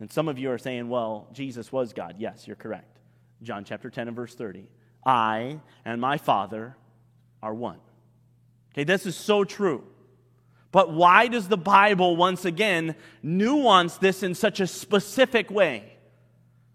And 0.00 0.10
some 0.10 0.28
of 0.28 0.38
you 0.38 0.50
are 0.50 0.58
saying, 0.58 0.88
Well, 0.88 1.28
Jesus 1.32 1.70
was 1.70 1.92
God. 1.92 2.16
Yes, 2.18 2.48
you're 2.48 2.56
correct. 2.56 2.98
John 3.42 3.64
chapter 3.64 3.90
10 3.90 4.08
and 4.08 4.16
verse 4.16 4.34
30. 4.34 4.66
I 5.06 5.60
and 5.84 6.00
my 6.00 6.18
Father 6.18 6.76
are 7.42 7.54
one. 7.54 7.78
Okay, 8.72 8.84
this 8.84 9.06
is 9.06 9.16
so 9.16 9.44
true. 9.44 9.84
But 10.72 10.92
why 10.92 11.26
does 11.26 11.48
the 11.48 11.56
Bible 11.56 12.16
once 12.16 12.44
again 12.44 12.94
nuance 13.22 13.96
this 13.96 14.22
in 14.22 14.34
such 14.34 14.60
a 14.60 14.66
specific 14.66 15.50
way? 15.50 15.96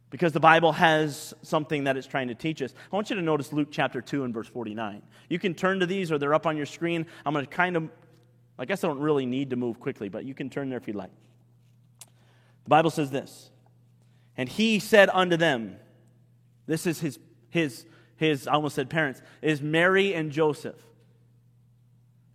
Because 0.10 0.34
the 0.34 0.39
Bible 0.39 0.73
has 0.73 1.34
something 1.41 1.86
that 1.86 1.97
it's 1.97 2.08
trying 2.08 2.27
to 2.27 2.36
teach 2.36 2.62
us. 2.62 2.73
I 2.91 2.95
want 2.95 3.10
you 3.10 3.15
to 3.15 3.21
notice 3.21 3.53
Luke 3.53 3.69
chapter 3.71 4.01
2 4.01 4.23
and 4.23 4.34
verse 4.34 4.47
49. 4.47 5.01
You 5.29 5.39
can 5.39 5.53
turn 5.53 5.79
to 5.79 5.86
these 5.86 6.12
or 6.12 6.17
they're 6.17 6.34
up 6.34 6.45
on 6.45 6.58
your 6.58 6.65
screen. 6.65 7.05
I'm 7.25 7.34
going 7.34 7.45
to 7.45 7.51
kind 7.51 7.75
of, 7.75 7.89
I 8.60 8.65
guess 8.65 8.84
I 8.84 8.88
don't 8.88 8.99
really 8.99 9.25
need 9.25 9.49
to 9.51 9.55
move 9.55 9.79
quickly, 9.79 10.10
but 10.10 10.25
you 10.25 10.34
can 10.34 10.49
turn 10.49 10.69
there 10.69 10.77
if 10.77 10.88
you'd 10.88 10.95
like. 10.95 11.12
The 12.65 12.69
Bible 12.69 12.91
says 12.91 13.12
this 13.12 13.49
And 14.36 14.49
he 14.49 14.79
said 14.79 15.10
unto 15.13 15.38
them, 15.38 15.77
This 16.65 16.86
is 16.86 16.99
his, 16.99 17.19
his, 17.49 17.86
his 18.17 18.47
I 18.47 18.53
almost 18.53 18.75
said 18.75 18.89
parents, 18.89 19.21
is 19.41 19.62
Mary 19.62 20.13
and 20.13 20.31
Joseph. 20.31 20.81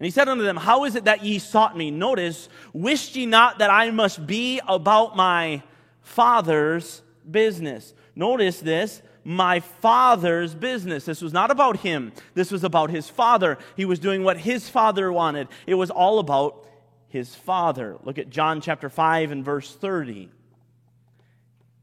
And 0.01 0.07
he 0.07 0.11
said 0.11 0.29
unto 0.31 0.43
them, 0.43 0.57
How 0.57 0.87
is 0.87 0.97
it 0.97 1.05
that 1.05 1.23
ye 1.23 1.39
sought 1.39 1.77
me? 1.77 1.91
Notice, 1.91 2.49
wished 2.73 3.17
ye 3.17 3.27
not 3.27 3.59
that 3.59 3.69
I 3.69 3.91
must 3.91 4.27
be 4.27 4.59
about 4.67 5.15
my 5.15 5.63
father's 6.01 7.03
business? 7.31 7.93
Notice 8.17 8.61
this, 8.61 9.03
my 9.25 9.61
father's 9.61 10.55
business. 10.55 11.05
This 11.05 11.21
was 11.21 11.35
not 11.35 11.51
about 11.51 11.77
him. 11.81 12.13
This 12.33 12.51
was 12.51 12.65
about 12.65 12.89
his 12.89 13.11
father. 13.11 13.59
He 13.77 13.85
was 13.85 13.99
doing 13.99 14.25
what 14.25 14.39
his 14.39 14.71
father 14.71 15.13
wanted. 15.13 15.49
It 15.67 15.75
was 15.75 15.91
all 15.91 16.19
about 16.19 16.67
his 17.09 17.35
father. 17.35 17.99
Look 18.03 18.17
at 18.19 18.31
John 18.31 18.63
chapter 18.63 18.89
5 18.89 19.33
and 19.33 19.45
verse 19.45 19.75
30. 19.75 20.31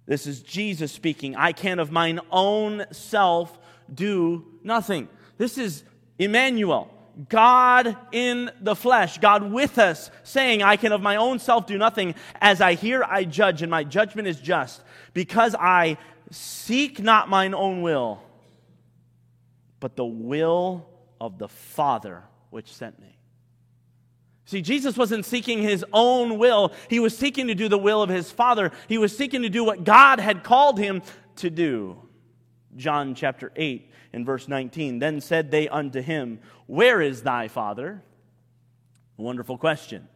This 0.08 0.25
is 0.25 0.41
Jesus 0.41 0.91
speaking. 0.91 1.36
I 1.36 1.51
can 1.51 1.77
of 1.77 1.91
mine 1.91 2.19
own 2.32 2.86
self 2.91 3.60
do 3.93 4.43
nothing. 4.63 5.08
This 5.38 5.60
is 5.60 5.84
Emmanuel. 6.17 6.91
God 7.30 7.97
in 8.12 8.51
the 8.62 8.75
flesh, 8.75 9.17
God 9.17 9.51
with 9.51 9.80
us, 9.80 10.12
saying, 10.23 10.62
I 10.62 10.77
can 10.77 10.91
of 10.91 11.01
my 11.01 11.15
own 11.15 11.39
self 11.39 11.65
do 11.65 11.77
nothing. 11.77 12.15
As 12.39 12.62
I 12.62 12.75
hear, 12.75 13.03
I 13.03 13.23
judge, 13.23 13.62
and 13.62 13.71
my 13.71 13.84
judgment 13.84 14.27
is 14.27 14.39
just, 14.39 14.82
because 15.13 15.56
I 15.56 15.97
seek 16.30 16.99
not 16.99 17.30
mine 17.30 17.53
own 17.53 17.82
will, 17.82 18.21
but 19.80 19.95
the 19.95 20.06
will 20.06 20.88
of 21.19 21.39
the 21.39 21.47
Father 21.47 22.23
which 22.49 22.71
sent 22.71 22.99
me. 22.99 23.17
See, 24.45 24.62
Jesus 24.62 24.95
wasn't 24.95 25.25
seeking 25.25 25.62
his 25.62 25.84
own 25.91 26.38
will. 26.38 26.71
He 26.89 26.99
was 26.99 27.17
seeking 27.17 27.47
to 27.47 27.56
do 27.56 27.67
the 27.67 27.77
will 27.77 28.01
of 28.01 28.10
his 28.10 28.32
Father. 28.32 28.71
He 28.88 28.97
was 28.97 29.15
seeking 29.15 29.41
to 29.41 29.49
do 29.49 29.63
what 29.63 29.84
God 29.84 30.19
had 30.19 30.43
called 30.43 30.80
him 30.80 31.01
to 31.38 31.49
do. 31.49 32.01
John 32.77 33.15
chapter 33.15 33.51
8 33.56 33.91
and 34.17 34.25
verse 34.25 34.49
19. 34.49 34.99
Then 34.99 35.21
said 35.21 35.49
they 35.49 35.69
unto 35.69 36.01
him, 36.01 36.39
Where 36.65 37.01
is 37.01 37.21
thy 37.21 37.47
Father? 37.47 38.03
Wonderful 39.15 39.58
question. 39.58 40.10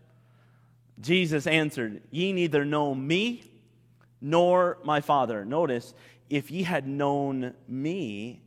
Jesus 1.00 1.48
answered, 1.48 2.02
Ye 2.12 2.34
neither 2.34 2.66
know 2.66 2.94
me 2.94 3.44
nor 4.20 4.78
my 4.84 5.00
Father. 5.00 5.46
Notice, 5.46 5.94
if 6.30 6.52
ye 6.52 6.64
had 6.64 6.88
known 6.88 7.54
me, 7.68 8.42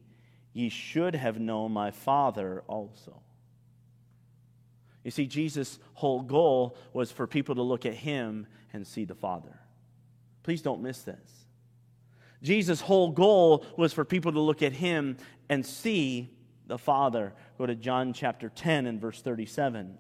ye 0.53 0.69
should 0.69 1.15
have 1.15 1.39
known 1.41 1.73
my 1.73 1.91
Father 1.91 2.63
also. 2.67 3.23
You 5.05 5.11
see, 5.11 5.27
Jesus' 5.27 5.79
whole 5.95 6.23
goal 6.23 6.77
was 6.93 7.13
for 7.13 7.27
people 7.27 7.55
to 7.55 7.63
look 7.63 7.87
at 7.87 7.95
him 7.95 8.47
and 8.73 8.87
see 8.87 9.05
the 9.05 9.15
Father. 9.15 9.61
Please 10.43 10.63
don't 10.63 10.83
miss 10.83 11.03
this. 11.03 11.45
Jesus' 12.45 12.83
whole 12.83 13.11
goal 13.11 13.65
was 13.77 13.93
for 13.93 14.05
people 14.05 14.31
to 14.33 14.41
look 14.41 14.63
at 14.63 14.75
him 14.75 15.17
and 15.49 15.65
see 15.65 16.31
the 16.67 16.79
Father. 16.79 17.33
Go 17.59 17.67
to 17.67 17.75
John 17.75 18.13
chapter 18.13 18.49
10 18.49 18.87
and 18.87 19.01
verse 19.01 19.21
37. 19.21 19.99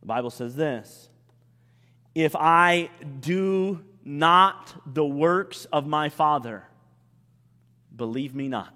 The 0.00 0.06
Bible 0.06 0.30
says 0.30 0.54
this 0.54 1.08
If 2.14 2.36
I 2.36 2.90
do 3.20 3.82
not 4.04 4.74
the 4.86 5.04
works 5.04 5.64
of 5.66 5.86
my 5.86 6.08
Father, 6.08 6.64
believe 7.94 8.34
me 8.34 8.48
not. 8.48 8.72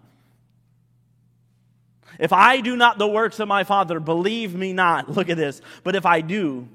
If 2.18 2.32
I 2.32 2.60
do 2.60 2.76
not 2.76 2.98
the 2.98 3.06
works 3.06 3.38
of 3.38 3.48
my 3.48 3.64
Father, 3.64 4.00
believe 4.00 4.54
me 4.54 4.72
not. 4.72 5.08
Look 5.08 5.28
at 5.28 5.36
this. 5.36 5.62
But 5.84 5.94
if 5.94 6.04
I 6.04 6.20
do, 6.20 6.68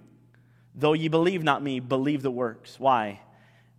though 0.73 0.93
ye 0.93 1.07
believe 1.07 1.43
not 1.43 1.61
me, 1.61 1.79
believe 1.79 2.21
the 2.21 2.31
works. 2.31 2.79
Why? 2.79 3.19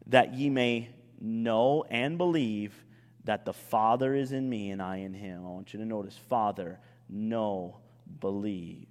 That 0.08 0.34
ye 0.34 0.50
may 0.50 0.90
know 1.20 1.84
and 1.88 2.18
believe 2.18 2.84
that 3.26 3.44
the 3.44 3.52
Father 3.52 4.14
is 4.14 4.32
in 4.32 4.48
me 4.48 4.70
and 4.70 4.80
I 4.80 4.98
in 4.98 5.12
him. 5.12 5.44
I 5.44 5.50
want 5.50 5.72
you 5.74 5.80
to 5.80 5.84
notice 5.84 6.16
Father, 6.16 6.78
know, 7.08 7.76
believe. 8.20 8.86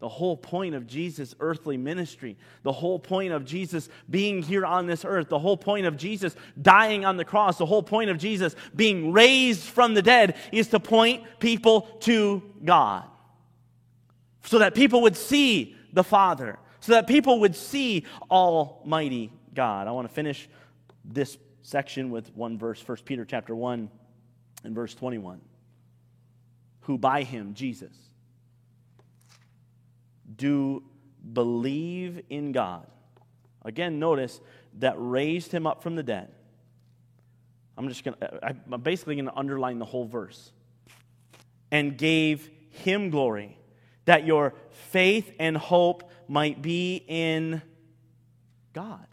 The 0.00 0.08
whole 0.08 0.36
point 0.36 0.76
of 0.76 0.86
Jesus' 0.86 1.34
earthly 1.40 1.76
ministry, 1.76 2.36
the 2.62 2.72
whole 2.72 3.00
point 3.00 3.32
of 3.32 3.44
Jesus 3.44 3.88
being 4.08 4.42
here 4.42 4.64
on 4.64 4.86
this 4.86 5.04
earth, 5.04 5.28
the 5.28 5.38
whole 5.38 5.56
point 5.56 5.86
of 5.86 5.96
Jesus 5.96 6.36
dying 6.60 7.04
on 7.04 7.16
the 7.16 7.24
cross, 7.24 7.58
the 7.58 7.66
whole 7.66 7.82
point 7.82 8.10
of 8.10 8.18
Jesus 8.18 8.54
being 8.76 9.12
raised 9.12 9.62
from 9.62 9.94
the 9.94 10.02
dead 10.02 10.36
is 10.52 10.68
to 10.68 10.78
point 10.78 11.24
people 11.40 11.82
to 12.00 12.42
God. 12.64 13.04
So 14.44 14.58
that 14.60 14.74
people 14.74 15.02
would 15.02 15.16
see 15.16 15.74
the 15.92 16.04
Father, 16.04 16.58
so 16.80 16.92
that 16.92 17.06
people 17.06 17.40
would 17.40 17.56
see 17.56 18.04
Almighty 18.30 19.32
God. 19.52 19.88
I 19.88 19.90
want 19.90 20.08
to 20.08 20.14
finish 20.14 20.48
this 21.04 21.36
section 21.68 22.10
with 22.10 22.34
one 22.34 22.56
verse, 22.56 22.82
1 22.86 22.98
Peter 23.04 23.26
chapter 23.26 23.54
1 23.54 23.90
and 24.64 24.74
verse 24.74 24.94
21. 24.94 25.40
Who 26.82 26.96
by 26.96 27.22
him, 27.22 27.52
Jesus, 27.52 27.92
do 30.34 30.82
believe 31.32 32.22
in 32.30 32.52
God. 32.52 32.86
Again, 33.62 33.98
notice 33.98 34.40
that 34.78 34.94
raised 34.96 35.52
him 35.52 35.66
up 35.66 35.82
from 35.82 35.94
the 35.94 36.02
dead. 36.02 36.30
I'm 37.76 37.88
just 37.88 38.02
going 38.02 38.16
to, 38.16 38.46
I'm 38.72 38.80
basically 38.80 39.16
going 39.16 39.26
to 39.26 39.36
underline 39.36 39.78
the 39.78 39.84
whole 39.84 40.06
verse. 40.06 40.52
And 41.70 41.98
gave 41.98 42.48
him 42.70 43.10
glory, 43.10 43.58
that 44.06 44.24
your 44.24 44.54
faith 44.70 45.30
and 45.38 45.54
hope 45.54 46.10
might 46.28 46.62
be 46.62 47.04
in 47.06 47.60
God. 48.72 49.06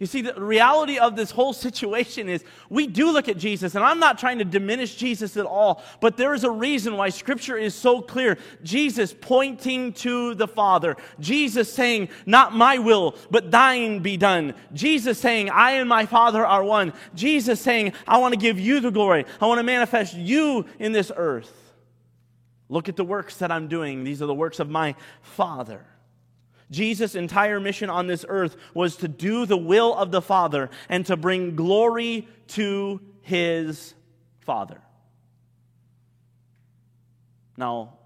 You 0.00 0.06
see, 0.06 0.22
the 0.22 0.32
reality 0.40 0.98
of 0.98 1.14
this 1.14 1.30
whole 1.30 1.52
situation 1.52 2.30
is 2.30 2.42
we 2.70 2.86
do 2.86 3.12
look 3.12 3.28
at 3.28 3.36
Jesus, 3.36 3.74
and 3.74 3.84
I'm 3.84 3.98
not 3.98 4.18
trying 4.18 4.38
to 4.38 4.46
diminish 4.46 4.96
Jesus 4.96 5.36
at 5.36 5.44
all, 5.44 5.84
but 6.00 6.16
there 6.16 6.32
is 6.32 6.42
a 6.42 6.50
reason 6.50 6.96
why 6.96 7.10
Scripture 7.10 7.58
is 7.58 7.74
so 7.74 8.00
clear. 8.00 8.38
Jesus 8.62 9.14
pointing 9.20 9.92
to 9.92 10.34
the 10.34 10.48
Father, 10.48 10.96
Jesus 11.20 11.70
saying, 11.70 12.08
Not 12.24 12.54
my 12.54 12.78
will, 12.78 13.14
but 13.30 13.50
thine 13.50 13.98
be 13.98 14.16
done. 14.16 14.54
Jesus 14.72 15.18
saying, 15.18 15.50
I 15.50 15.72
and 15.72 15.88
my 15.88 16.06
Father 16.06 16.46
are 16.46 16.64
one. 16.64 16.94
Jesus 17.14 17.60
saying, 17.60 17.92
I 18.08 18.16
want 18.16 18.32
to 18.32 18.40
give 18.40 18.58
you 18.58 18.80
the 18.80 18.90
glory, 18.90 19.26
I 19.38 19.46
want 19.46 19.58
to 19.58 19.64
manifest 19.64 20.14
you 20.14 20.64
in 20.78 20.92
this 20.92 21.12
earth. 21.14 21.52
Look 22.70 22.88
at 22.88 22.96
the 22.96 23.04
works 23.04 23.36
that 23.36 23.52
I'm 23.52 23.68
doing, 23.68 24.02
these 24.02 24.22
are 24.22 24.26
the 24.26 24.32
works 24.32 24.60
of 24.60 24.70
my 24.70 24.94
Father. 25.20 25.84
Jesus' 26.70 27.14
entire 27.14 27.58
mission 27.58 27.90
on 27.90 28.06
this 28.06 28.24
earth 28.28 28.56
was 28.74 28.96
to 28.96 29.08
do 29.08 29.44
the 29.46 29.56
will 29.56 29.94
of 29.94 30.10
the 30.10 30.22
Father 30.22 30.70
and 30.88 31.04
to 31.06 31.16
bring 31.16 31.56
glory 31.56 32.28
to 32.48 33.00
his 33.22 33.94
Father. 34.40 34.80
Now, 37.56 37.98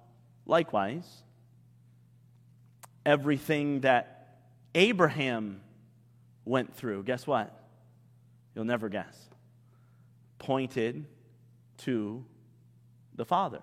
likewise, 0.47 1.07
everything 3.05 3.81
that 3.81 4.39
Abraham 4.75 5.61
went 6.45 6.75
through, 6.75 7.05
guess 7.05 7.27
what? 7.27 7.55
You'll 8.55 8.65
never 8.65 8.89
guess. 8.89 9.17
Pointed 10.39 11.07
to 11.79 12.25
the 13.15 13.25
Father. 13.25 13.61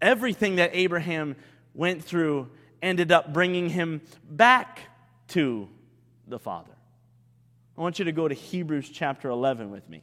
Everything 0.00 0.56
that 0.56 0.70
Abraham 0.72 1.36
went 1.74 2.04
through 2.04 2.50
ended 2.82 3.12
up 3.12 3.32
bringing 3.32 3.68
him 3.68 4.00
back 4.28 4.80
to 5.28 5.68
the 6.26 6.38
Father. 6.38 6.72
I 7.76 7.80
want 7.80 7.98
you 7.98 8.04
to 8.06 8.12
go 8.12 8.28
to 8.28 8.34
Hebrews 8.34 8.90
chapter 8.90 9.28
11 9.28 9.70
with 9.70 9.88
me. 9.88 10.02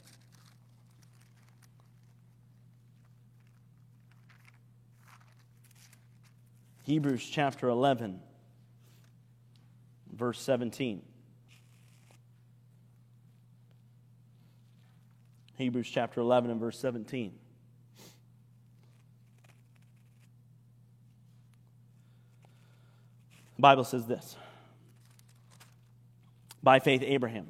Hebrews 6.83 7.27
chapter 7.29 7.67
11, 7.67 8.19
verse 10.13 10.39
17. 10.39 11.01
Hebrews 15.57 15.89
chapter 15.89 16.21
11 16.21 16.51
and 16.51 16.59
verse 16.59 16.79
17. 16.79 17.33
The 23.57 23.61
Bible 23.61 23.83
says 23.83 24.05
this 24.05 24.37
By 26.63 26.79
faith, 26.79 27.01
Abraham, 27.03 27.47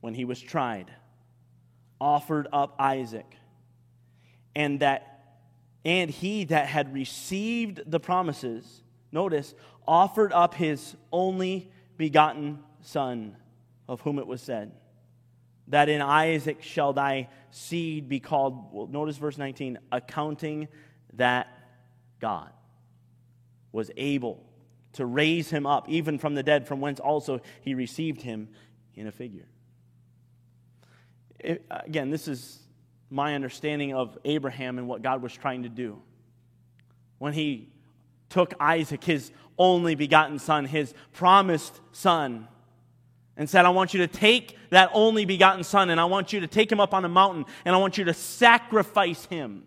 when 0.00 0.14
he 0.14 0.24
was 0.24 0.40
tried, 0.40 0.90
offered 2.00 2.48
up 2.52 2.74
Isaac, 2.78 3.36
and 4.56 4.80
that 4.80 5.08
and 5.84 6.10
he 6.10 6.44
that 6.44 6.66
had 6.66 6.94
received 6.94 7.82
the 7.86 8.00
promises, 8.00 8.82
notice, 9.10 9.54
offered 9.86 10.32
up 10.32 10.54
his 10.54 10.96
only 11.12 11.70
begotten 11.96 12.60
son, 12.80 13.36
of 13.88 14.00
whom 14.00 14.18
it 14.18 14.26
was 14.26 14.40
said, 14.40 14.72
that 15.68 15.88
in 15.88 16.00
Isaac 16.00 16.62
shall 16.62 16.92
thy 16.92 17.28
seed 17.50 18.08
be 18.08 18.20
called. 18.20 18.72
Well, 18.72 18.86
notice 18.86 19.16
verse 19.16 19.38
19, 19.38 19.78
accounting 19.90 20.68
that 21.14 21.48
God 22.20 22.50
was 23.72 23.90
able 23.96 24.44
to 24.94 25.06
raise 25.06 25.50
him 25.50 25.66
up, 25.66 25.88
even 25.88 26.18
from 26.18 26.34
the 26.34 26.42
dead, 26.42 26.66
from 26.66 26.80
whence 26.80 27.00
also 27.00 27.40
he 27.62 27.74
received 27.74 28.22
him 28.22 28.48
in 28.94 29.06
a 29.06 29.12
figure. 29.12 29.46
It, 31.38 31.64
again, 31.70 32.10
this 32.10 32.28
is 32.28 32.60
my 33.10 33.34
understanding 33.34 33.94
of 33.94 34.18
Abraham 34.24 34.78
and 34.78 34.88
what 34.88 35.02
God 35.02 35.22
was 35.22 35.32
trying 35.32 35.64
to 35.64 35.68
do. 35.68 36.00
When 37.18 37.32
he 37.32 37.68
took 38.28 38.54
Isaac, 38.58 39.04
his 39.04 39.30
only 39.58 39.94
begotten 39.94 40.38
son, 40.38 40.64
his 40.64 40.94
promised 41.12 41.80
son, 41.92 42.48
and 43.36 43.48
said, 43.48 43.64
I 43.64 43.70
want 43.70 43.94
you 43.94 44.00
to 44.00 44.06
take 44.06 44.56
that 44.70 44.90
only 44.92 45.24
begotten 45.24 45.64
son 45.64 45.90
and 45.90 46.00
I 46.00 46.04
want 46.04 46.32
you 46.32 46.40
to 46.40 46.46
take 46.46 46.70
him 46.70 46.80
up 46.80 46.94
on 46.94 47.04
a 47.04 47.08
mountain 47.08 47.44
and 47.64 47.74
I 47.74 47.78
want 47.78 47.98
you 47.98 48.04
to 48.04 48.14
sacrifice 48.14 49.24
him. 49.26 49.64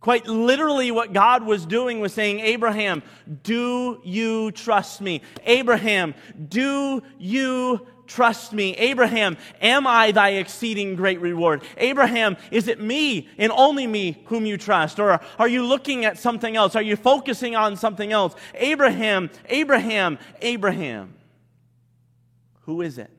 Quite 0.00 0.26
literally, 0.26 0.90
what 0.90 1.12
God 1.12 1.44
was 1.44 1.66
doing 1.66 2.00
was 2.00 2.14
saying, 2.14 2.40
Abraham, 2.40 3.02
do 3.42 4.00
you 4.02 4.50
trust 4.52 5.02
me? 5.02 5.20
Abraham, 5.44 6.14
do 6.48 7.02
you 7.18 7.86
trust 8.06 8.54
me? 8.54 8.74
Abraham, 8.76 9.36
am 9.60 9.86
I 9.86 10.10
thy 10.10 10.30
exceeding 10.30 10.96
great 10.96 11.20
reward? 11.20 11.62
Abraham, 11.76 12.38
is 12.50 12.66
it 12.66 12.80
me 12.80 13.28
and 13.36 13.52
only 13.52 13.86
me 13.86 14.22
whom 14.24 14.46
you 14.46 14.56
trust? 14.56 14.98
Or 14.98 15.20
are 15.38 15.48
you 15.48 15.64
looking 15.64 16.06
at 16.06 16.18
something 16.18 16.56
else? 16.56 16.74
Are 16.74 16.82
you 16.82 16.96
focusing 16.96 17.54
on 17.54 17.76
something 17.76 18.10
else? 18.10 18.34
Abraham, 18.54 19.28
Abraham, 19.50 20.18
Abraham. 20.40 21.14
Who 22.62 22.80
is 22.80 22.96
it? 22.96 23.10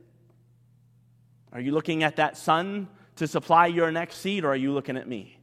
Are 1.54 1.62
you 1.62 1.74
looking 1.74 2.02
at 2.02 2.16
that 2.16 2.38
son 2.38 2.88
to 3.18 3.28
supply 3.28 3.68
your 3.68 3.92
next 3.92 4.18
seed, 4.18 4.44
or 4.44 4.50
are 4.50 4.56
you 4.56 4.72
looking 4.72 4.98
at 4.98 5.08
me? 5.08 5.38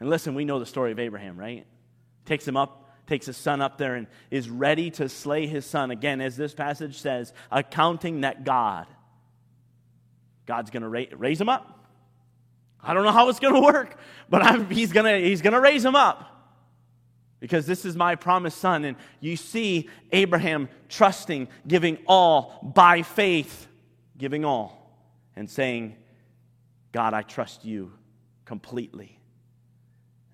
And 0.00 0.10
listen, 0.10 0.34
we 0.34 0.44
know 0.44 0.58
the 0.58 0.66
story 0.66 0.92
of 0.92 0.98
Abraham, 0.98 1.38
right? 1.38 1.66
Takes 2.24 2.46
him 2.46 2.56
up, 2.56 2.90
takes 3.06 3.26
his 3.26 3.36
son 3.36 3.60
up 3.60 3.78
there, 3.78 3.94
and 3.94 4.06
is 4.30 4.50
ready 4.50 4.90
to 4.92 5.08
slay 5.08 5.46
his 5.46 5.64
son. 5.64 5.90
Again, 5.90 6.20
as 6.20 6.36
this 6.36 6.54
passage 6.54 7.00
says, 7.00 7.32
accounting 7.50 8.22
that 8.22 8.44
God, 8.44 8.86
God's 10.44 10.70
going 10.70 10.82
to 10.82 10.88
ra- 10.88 11.16
raise 11.16 11.40
him 11.40 11.48
up. 11.48 11.72
I 12.82 12.94
don't 12.94 13.04
know 13.04 13.12
how 13.12 13.28
it's 13.28 13.40
going 13.40 13.54
to 13.54 13.60
work, 13.60 13.98
but 14.28 14.42
I'm, 14.42 14.70
he's 14.70 14.92
going 14.92 15.24
he's 15.24 15.42
to 15.42 15.60
raise 15.60 15.84
him 15.84 15.96
up 15.96 16.36
because 17.40 17.66
this 17.66 17.84
is 17.84 17.96
my 17.96 18.14
promised 18.14 18.58
son. 18.58 18.84
And 18.84 18.96
you 19.20 19.36
see 19.36 19.88
Abraham 20.12 20.68
trusting, 20.88 21.48
giving 21.66 21.98
all 22.06 22.72
by 22.74 23.02
faith, 23.02 23.66
giving 24.16 24.44
all, 24.44 24.98
and 25.34 25.50
saying, 25.50 25.96
God, 26.92 27.14
I 27.14 27.22
trust 27.22 27.64
you 27.64 27.92
completely. 28.44 29.18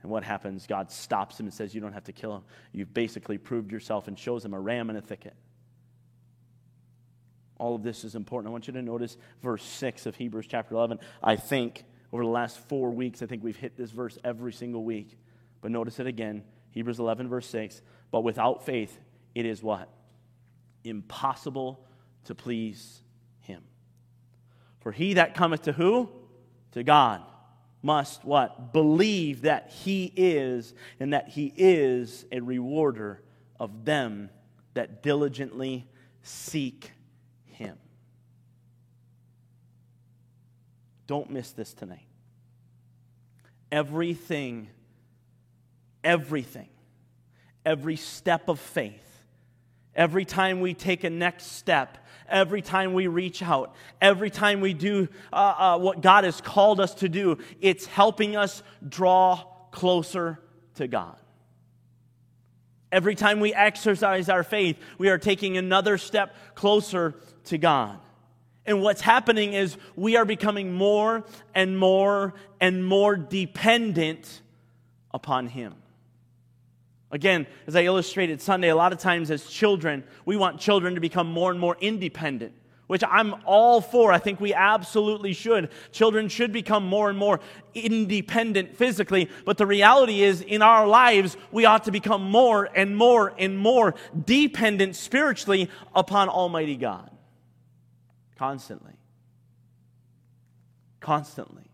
And 0.03 0.11
what 0.11 0.25
happens? 0.25 0.67
God 0.67 0.91
stops 0.91 1.39
him 1.39 1.47
and 1.47 1.55
says, 1.55 1.75
You 1.75 1.81
don't 1.81 1.93
have 1.93 2.05
to 2.05 2.13
kill 2.13 2.35
him. 2.35 2.43
You've 2.73 2.93
basically 2.93 3.39
proved 3.39 3.71
yourself 3.71 4.09
and 4.09 4.19
shows 4.19 4.45
him 4.45 4.53
a 4.53 4.61
ram 4.61 4.91
in 4.91 4.97
a 4.97 5.01
thicket. 5.01 5.35
All 7.59 7.77
of 7.77 7.85
this 7.85 8.03
is 8.03 8.17
important. 8.17 8.51
I 8.51 8.53
want 8.53 8.67
you 8.67 8.73
to 8.73 8.83
notice 8.83 9.17
verse 9.41 9.63
6 9.63 10.07
of 10.07 10.17
Hebrews 10.17 10.47
chapter 10.49 10.75
11. 10.75 10.99
I 11.23 11.37
think 11.37 11.85
over 12.13 12.25
the 12.25 12.31
last 12.31 12.59
four 12.69 12.91
weeks, 12.91 13.23
I 13.23 13.27
think 13.27 13.45
we've 13.45 13.57
hit 13.57 13.77
this 13.77 13.93
verse 13.93 14.19
every 14.25 14.53
single 14.53 14.83
week. 14.83 15.17
But 15.61 15.71
notice 15.71 16.01
it 16.01 16.09
again 16.09 16.43
Hebrews 16.73 16.99
11, 16.99 17.29
verse 17.29 17.47
6. 17.47 17.81
But 18.11 18.25
without 18.25 18.67
faith, 18.67 18.99
it 19.35 19.47
is 19.47 19.63
what? 19.63 19.89
Impossible 20.83 21.87
to 22.25 22.35
please 22.35 23.01
him. 23.41 23.63
For 24.81 24.91
he 24.91 25.15
that 25.15 25.35
cometh 25.35 25.63
to 25.63 25.73
who? 25.73 26.11
To 26.73 26.83
God 26.83 27.23
must 27.83 28.25
what? 28.25 28.73
Believe 28.73 29.43
that 29.43 29.71
he 29.71 30.13
is 30.17 30.73
and 31.01 31.13
that 31.13 31.29
he 31.29 31.53
is 31.57 32.25
a 32.31 32.41
rewarder 32.41 33.21
of 33.59 33.85
them 33.85 34.31
that 34.75 35.03
diligently 35.03 35.87
seek 36.23 36.93
him. 37.45 37.77
Don't 41.07 41.31
miss 41.31 41.51
this 41.51 41.75
tonight. 41.75 42.07
Everything, 43.71 44.69
everything, 46.05 46.69
every 47.65 47.97
step 47.97 48.49
of 48.49 48.61
faith, 48.61 49.25
every 49.95 50.25
time 50.25 50.61
we 50.61 50.75
take 50.75 51.05
a 51.05 51.11
next 51.11 51.53
step, 51.53 52.02
every 52.33 52.63
time 52.63 52.95
we 52.95 53.07
reach 53.07 53.43
out, 53.43 53.75
every 54.01 54.31
time 54.31 54.61
we 54.61 54.73
do 54.75 55.07
uh, 55.33 55.37
uh, 55.37 55.79
what 55.79 56.01
God 56.01 56.25
has 56.25 56.41
called 56.41 56.81
us 56.81 56.95
to 56.95 57.09
do, 57.09 57.39
it's 57.61 57.87
helping 57.87 58.35
us 58.35 58.63
draw 58.89 59.45
closer 59.71 60.41
to 60.77 60.89
God. 60.89 61.17
Every 62.91 63.15
time 63.15 63.41
we 63.41 63.55
exercise 63.55 64.29
our 64.29 64.43
faith, 64.43 64.79
we 64.99 65.09
are 65.09 65.19
taking 65.19 65.57
another 65.57 65.97
step 65.97 66.35
closer 66.55 67.15
to 67.45 67.59
God. 67.59 67.99
And 68.67 68.83
what's 68.83 69.01
happening 69.01 69.55
is 69.55 69.77
we 69.97 70.17
are 70.17 70.25
becoming 70.25 70.73
more 70.73 71.25
and 71.55 71.79
more 71.79 72.35
and 72.61 72.85
more 72.85 73.17
dependent 73.17 74.43
upon 75.13 75.49
Him. 75.49 75.75
Again, 77.13 77.47
as 77.67 77.77
I 77.77 77.83
illustrated 77.83 78.41
Sunday, 78.41 78.71
a 78.71 78.75
lot 78.75 78.93
of 78.93 78.99
times 78.99 79.31
as 79.31 79.45
children, 79.45 80.03
we 80.25 80.35
want 80.35 80.59
children 80.59 80.95
to 80.95 81.01
become 81.01 81.31
more 81.31 81.51
and 81.51 81.61
more 81.61 81.77
independent, 81.79 82.55
which 82.87 83.03
I'm 83.07 83.35
all 83.45 83.83
for. 83.83 84.15
I 84.15 84.19
think 84.19 84.41
we 84.41 84.55
absolutely 84.55 85.35
should. 85.35 85.69
Children 85.93 86.31
should 86.31 86.53
become 86.53 86.87
more 86.87 87.11
and 87.11 87.19
more 87.19 87.41
independent 87.75 88.75
physically, 88.75 89.29
but 89.45 89.59
the 89.59 89.67
reality 89.67 90.23
is 90.23 90.41
in 90.41 90.63
our 90.63 90.87
lives, 90.87 91.37
we 91.51 91.67
ought 91.67 91.85
to 91.85 91.91
become 91.91 92.31
more 92.31 92.71
and 92.75 92.97
more 92.97 93.35
and 93.39 93.59
more 93.59 93.95
dependent 94.25 94.97
spiritually 94.97 95.69
upon 95.95 96.31
Almighty 96.31 96.77
God. 96.77 97.11
Constantly. 98.37 98.95
Constantly. 101.01 101.71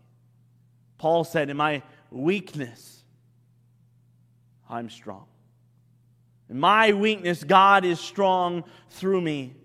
Paul 0.97 1.23
said, 1.23 1.49
In 1.49 1.55
my 1.55 1.81
weakness, 2.11 2.98
I'm 4.69 4.89
strong. 4.89 5.25
In 6.49 6.59
my 6.59 6.93
weakness, 6.93 7.43
God 7.43 7.85
is 7.85 7.99
strong 7.99 8.63
through 8.89 9.21
me. 9.21 9.55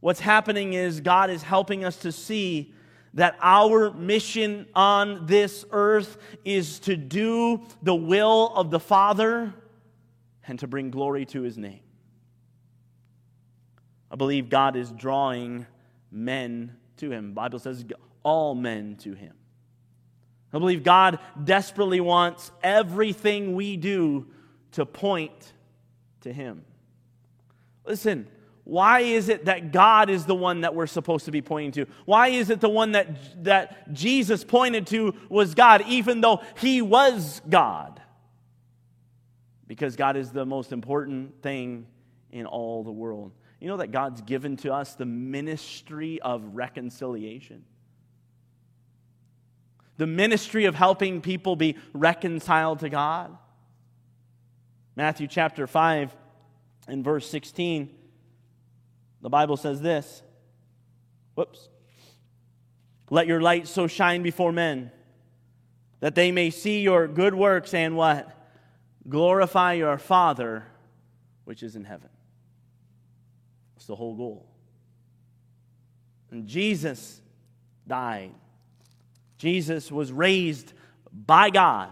What's 0.00 0.20
happening 0.20 0.72
is 0.72 1.00
God 1.00 1.30
is 1.30 1.42
helping 1.42 1.84
us 1.84 1.96
to 1.98 2.12
see 2.12 2.72
that 3.14 3.36
our 3.40 3.92
mission 3.92 4.66
on 4.74 5.26
this 5.26 5.64
earth 5.70 6.18
is 6.44 6.78
to 6.80 6.96
do 6.96 7.62
the 7.82 7.94
will 7.94 8.52
of 8.54 8.70
the 8.70 8.78
Father 8.78 9.54
and 10.46 10.58
to 10.58 10.66
bring 10.66 10.90
glory 10.90 11.24
to 11.26 11.42
his 11.42 11.56
name. 11.56 11.80
I 14.10 14.16
believe 14.16 14.48
God 14.48 14.76
is 14.76 14.92
drawing 14.92 15.66
men 16.10 16.76
to 16.98 17.10
him. 17.10 17.28
The 17.28 17.34
Bible 17.34 17.58
says 17.58 17.84
all 18.22 18.54
men 18.54 18.96
to 18.96 19.14
him. 19.14 19.34
I 20.52 20.58
believe 20.58 20.84
God 20.84 21.18
desperately 21.42 22.00
wants 22.00 22.50
everything 22.62 23.54
we 23.54 23.76
do 23.76 24.26
to 24.72 24.86
point 24.86 25.52
to 26.22 26.32
him. 26.32 26.64
Listen, 27.84 28.28
why 28.64 29.00
is 29.00 29.28
it 29.28 29.44
that 29.44 29.70
God 29.70 30.10
is 30.10 30.24
the 30.24 30.34
one 30.34 30.62
that 30.62 30.74
we're 30.74 30.88
supposed 30.88 31.26
to 31.26 31.30
be 31.30 31.40
pointing 31.40 31.84
to? 31.84 31.90
Why 32.04 32.28
is 32.28 32.50
it 32.50 32.60
the 32.60 32.68
one 32.68 32.92
that, 32.92 33.44
that 33.44 33.92
Jesus 33.92 34.42
pointed 34.42 34.88
to 34.88 35.14
was 35.28 35.54
God, 35.54 35.84
even 35.86 36.20
though 36.20 36.42
he 36.58 36.82
was 36.82 37.40
God? 37.48 38.00
Because 39.68 39.94
God 39.94 40.16
is 40.16 40.30
the 40.30 40.44
most 40.44 40.72
important 40.72 41.42
thing 41.42 41.86
in 42.32 42.46
all 42.46 42.82
the 42.82 42.90
world. 42.90 43.32
You 43.60 43.68
know 43.68 43.76
that 43.76 43.92
God's 43.92 44.20
given 44.20 44.56
to 44.58 44.72
us 44.72 44.94
the 44.94 45.06
ministry 45.06 46.20
of 46.20 46.42
reconciliation? 46.54 47.64
The 49.96 50.06
ministry 50.06 50.66
of 50.66 50.74
helping 50.74 51.20
people 51.20 51.56
be 51.56 51.76
reconciled 51.92 52.80
to 52.80 52.88
God. 52.88 53.36
Matthew 54.94 55.26
chapter 55.26 55.66
5 55.66 56.14
and 56.88 57.04
verse 57.04 57.28
16, 57.28 57.90
the 59.22 59.30
Bible 59.30 59.56
says 59.56 59.80
this. 59.80 60.22
Whoops. 61.34 61.68
Let 63.10 63.26
your 63.26 63.40
light 63.40 63.68
so 63.68 63.86
shine 63.86 64.22
before 64.22 64.52
men 64.52 64.90
that 66.00 66.14
they 66.14 66.32
may 66.32 66.50
see 66.50 66.80
your 66.80 67.08
good 67.08 67.34
works 67.34 67.72
and 67.74 67.96
what? 67.96 68.32
Glorify 69.08 69.74
your 69.74 69.98
Father 69.98 70.64
which 71.44 71.62
is 71.62 71.76
in 71.76 71.84
heaven. 71.84 72.10
That's 73.74 73.86
the 73.86 73.94
whole 73.94 74.16
goal. 74.16 74.46
And 76.30 76.46
Jesus 76.46 77.20
died. 77.86 78.32
Jesus 79.38 79.92
was 79.92 80.12
raised 80.12 80.72
by 81.12 81.50
God 81.50 81.90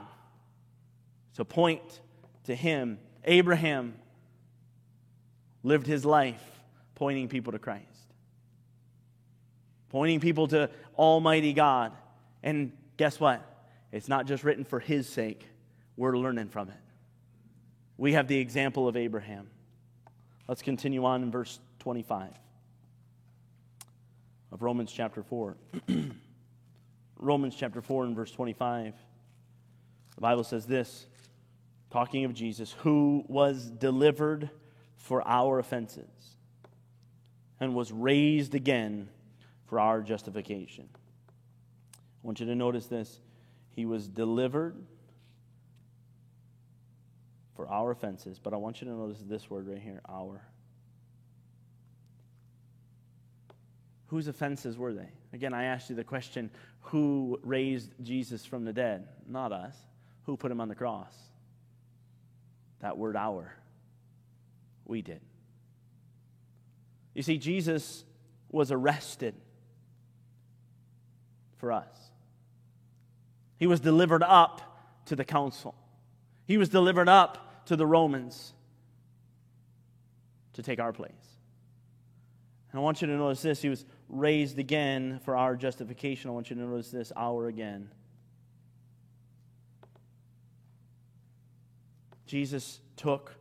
to 1.35 1.45
point 1.45 1.83
to 2.45 2.55
him. 2.55 2.99
Abraham 3.25 3.95
lived 5.63 5.87
his 5.87 6.05
life 6.05 6.43
pointing 6.95 7.29
people 7.29 7.53
to 7.53 7.59
Christ, 7.59 7.85
pointing 9.91 10.21
people 10.21 10.49
to 10.49 10.71
Almighty 10.97 11.53
God. 11.53 11.93
And 12.43 12.73
guess 12.97 13.19
what? 13.19 13.43
It's 13.93 14.09
not 14.09 14.27
just 14.27 14.45
written 14.45 14.65
for 14.65 14.81
his 14.81 15.09
sake, 15.09 15.47
we're 15.97 16.17
learning 16.17 16.49
from 16.49 16.69
it. 16.69 16.75
We 17.97 18.15
have 18.15 18.27
the 18.27 18.39
example 18.39 18.89
of 18.89 18.97
Abraham. 18.97 19.49
Let's 20.49 20.63
continue 20.63 21.05
on 21.05 21.23
in 21.23 21.31
verse 21.31 21.59
25 21.79 22.29
of 24.53 24.63
Romans 24.63 24.93
chapter 24.93 25.23
4. 25.23 25.57
Romans 27.25 27.57
chapter 27.57 27.81
4 27.81 28.05
and 28.05 28.15
verse 28.15 28.31
25. 28.31 28.95
The 30.15 30.21
Bible 30.21 30.45
says 30.45 30.67
this, 30.67 31.07
talking 31.91 32.25
of 32.25 32.35
Jesus, 32.35 32.73
who 32.81 33.25
was 33.29 33.71
delivered 33.71 34.51
for 34.97 35.27
our 35.27 35.59
offenses 35.59 36.37
and 37.61 37.75
was 37.75 37.91
raised 37.91 38.55
again 38.55 39.09
for 39.67 39.81
our 39.81 40.03
justification. 40.03 40.89
I 40.95 41.99
want 42.23 42.41
you 42.41 42.47
to 42.47 42.55
notice 42.55 42.87
this. 42.87 43.21
He 43.71 43.87
was 43.87 44.07
delivered 44.07 44.77
for 47.57 47.69
our 47.69 47.91
offenses, 47.91 48.39
but 48.39 48.53
I 48.53 48.57
want 48.57 48.81
you 48.81 48.89
to 48.89 48.93
notice 48.95 49.19
this 49.27 49.49
word 49.49 49.67
right 49.69 49.81
here, 49.81 50.01
our. 50.09 50.43
Whose 54.09 54.29
offenses 54.29 54.77
were 54.77 54.93
they? 54.93 55.09
Again, 55.33 55.55
I 55.55 55.65
asked 55.65 55.91
you 55.91 55.97
the 55.97 56.05
question 56.05 56.51
who 56.85 57.39
raised 57.43 57.93
Jesus 58.03 58.45
from 58.45 58.65
the 58.65 58.73
dead? 58.73 59.09
Not 59.27 59.53
us. 59.53 59.77
Who 60.25 60.37
put 60.37 60.51
him 60.51 60.61
on 60.61 60.69
the 60.69 60.75
cross? 60.75 61.15
That 62.81 62.97
word, 62.97 63.17
our. 63.17 63.55
We 64.85 65.03
did. 65.03 65.21
You 67.15 67.23
see, 67.23 67.39
Jesus 67.39 68.05
was 68.51 68.71
arrested 68.71 69.35
for 71.57 71.73
us, 71.73 72.11
he 73.57 73.67
was 73.67 73.81
delivered 73.81 74.23
up 74.23 74.61
to 75.07 75.17
the 75.17 75.25
council, 75.25 75.75
he 76.47 76.59
was 76.59 76.69
delivered 76.69 77.09
up 77.09 77.67
to 77.67 77.77
the 77.77 77.87
Romans 77.87 78.53
to 80.53 80.63
take 80.63 80.79
our 80.79 80.93
place. 80.93 81.11
And 82.71 82.81
I 82.81 82.83
want 82.83 83.01
you 83.01 83.07
to 83.07 83.17
notice 83.17 83.41
this. 83.41 83.63
He 83.63 83.69
was 83.69 83.85
raised 84.15 84.59
again 84.59 85.21
for 85.25 85.37
our 85.37 85.57
justification. 85.57 86.31
I 86.31 86.33
want 86.33 86.51
you 86.51 86.57
to 86.57 86.63
notice 86.63 86.91
this 86.91 87.13
our 87.17 87.49
again. 87.49 87.91
Jesus 92.27 92.81
took 92.97 93.35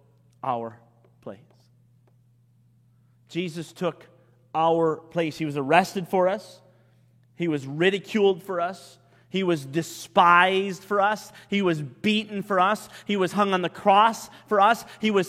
our 0.44 0.78
place. 1.22 1.40
Jesus 3.30 3.72
took 3.72 4.06
our 4.54 4.98
place. 4.98 5.38
He 5.38 5.46
was 5.46 5.58
arrested 5.58 6.08
for 6.08 6.28
us, 6.28 6.62
He 7.36 7.48
was 7.48 7.66
ridiculed 7.66 8.44
for 8.44 8.62
us, 8.62 8.98
He 9.34 9.42
was 9.42 9.66
despised 9.66 10.84
for 10.84 11.02
us. 11.02 11.32
He 11.50 11.64
was 11.64 11.82
beaten 11.82 12.44
for 12.44 12.60
us. 12.60 12.88
He 13.06 13.18
was 13.18 13.32
hung 13.32 13.52
on 13.56 13.64
the 13.64 13.68
cross 13.68 14.30
for 14.46 14.62
us. 14.62 14.86
He 15.02 15.10
was 15.10 15.28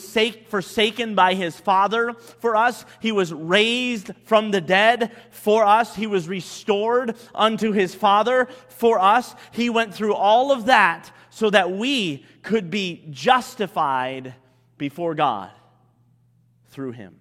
forsaken 0.51 1.15
by 1.15 1.33
his 1.33 1.59
Father 1.59 2.13
for 2.13 2.55
us. 2.55 2.85
He 3.01 3.13
was 3.13 3.33
raised 3.33 4.11
from 4.27 4.51
the 4.51 4.61
dead 4.61 5.11
for 5.31 5.65
us. 5.65 5.97
He 5.97 6.07
was 6.07 6.29
restored 6.29 7.17
unto 7.35 7.73
his 7.73 7.95
Father 7.95 8.47
for 8.69 9.01
us. 9.01 9.35
He 9.53 9.71
went 9.71 9.95
through 9.95 10.15
all 10.15 10.53
of 10.53 10.67
that 10.67 11.11
so 11.31 11.49
that 11.49 11.73
we 11.73 12.27
could 12.43 12.71
be 12.71 13.07
justified 13.09 14.35
before 14.77 15.15
God 15.15 15.51
through 16.69 16.93
him. 16.93 17.17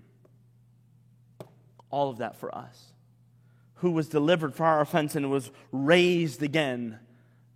All 1.89 2.09
of 2.09 2.17
that 2.17 2.35
for 2.35 2.53
us 2.53 2.92
who 3.83 3.91
was 3.91 4.07
delivered 4.07 4.55
for 4.55 4.65
our 4.65 4.79
offense 4.79 5.13
and 5.13 5.29
was 5.29 5.51
raised 5.73 6.41
again 6.41 6.97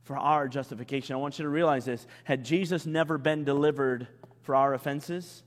for 0.04 0.18
our 0.18 0.50
justification. 0.50 1.16
I 1.16 1.20
want 1.20 1.40
you 1.40 1.44
to 1.44 1.50
realize 1.50 1.86
this. 1.86 2.06
Had 2.26 2.44
Jesus 2.44 2.86
never 2.86 3.18
been 3.18 3.46
delivered 3.46 4.10
for 4.42 4.54
our 4.54 4.74
offenses, 4.74 5.42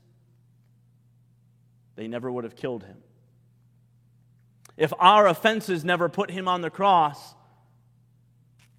they 1.95 2.07
never 2.07 2.31
would 2.31 2.45
have 2.45 2.55
killed 2.55 2.83
him. 2.83 2.97
If 4.75 4.91
our 4.97 5.27
offenses 5.27 5.85
never 5.85 6.09
put 6.09 6.31
him 6.31 6.47
on 6.47 6.61
the 6.61 6.71
cross, 6.71 7.35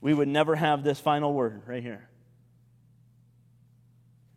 we 0.00 0.12
would 0.12 0.26
never 0.26 0.56
have 0.56 0.82
this 0.82 0.98
final 0.98 1.32
word 1.32 1.62
right 1.68 1.84
here. 1.84 2.08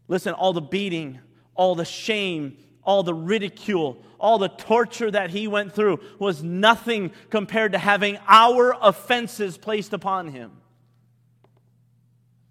Listen, 0.07 0.35
all 0.35 0.53
the 0.53 0.61
beating, 0.61 1.17
all 1.55 1.73
the 1.73 1.83
shame, 1.83 2.57
all 2.85 3.03
the 3.03 3.13
ridicule, 3.13 4.01
all 4.19 4.37
the 4.37 4.47
torture 4.47 5.11
that 5.11 5.31
he 5.31 5.47
went 5.47 5.73
through 5.73 5.99
was 6.19 6.43
nothing 6.43 7.11
compared 7.29 7.73
to 7.73 7.77
having 7.77 8.17
our 8.27 8.77
offenses 8.79 9.57
placed 9.57 9.91
upon 9.91 10.27
him. 10.27 10.51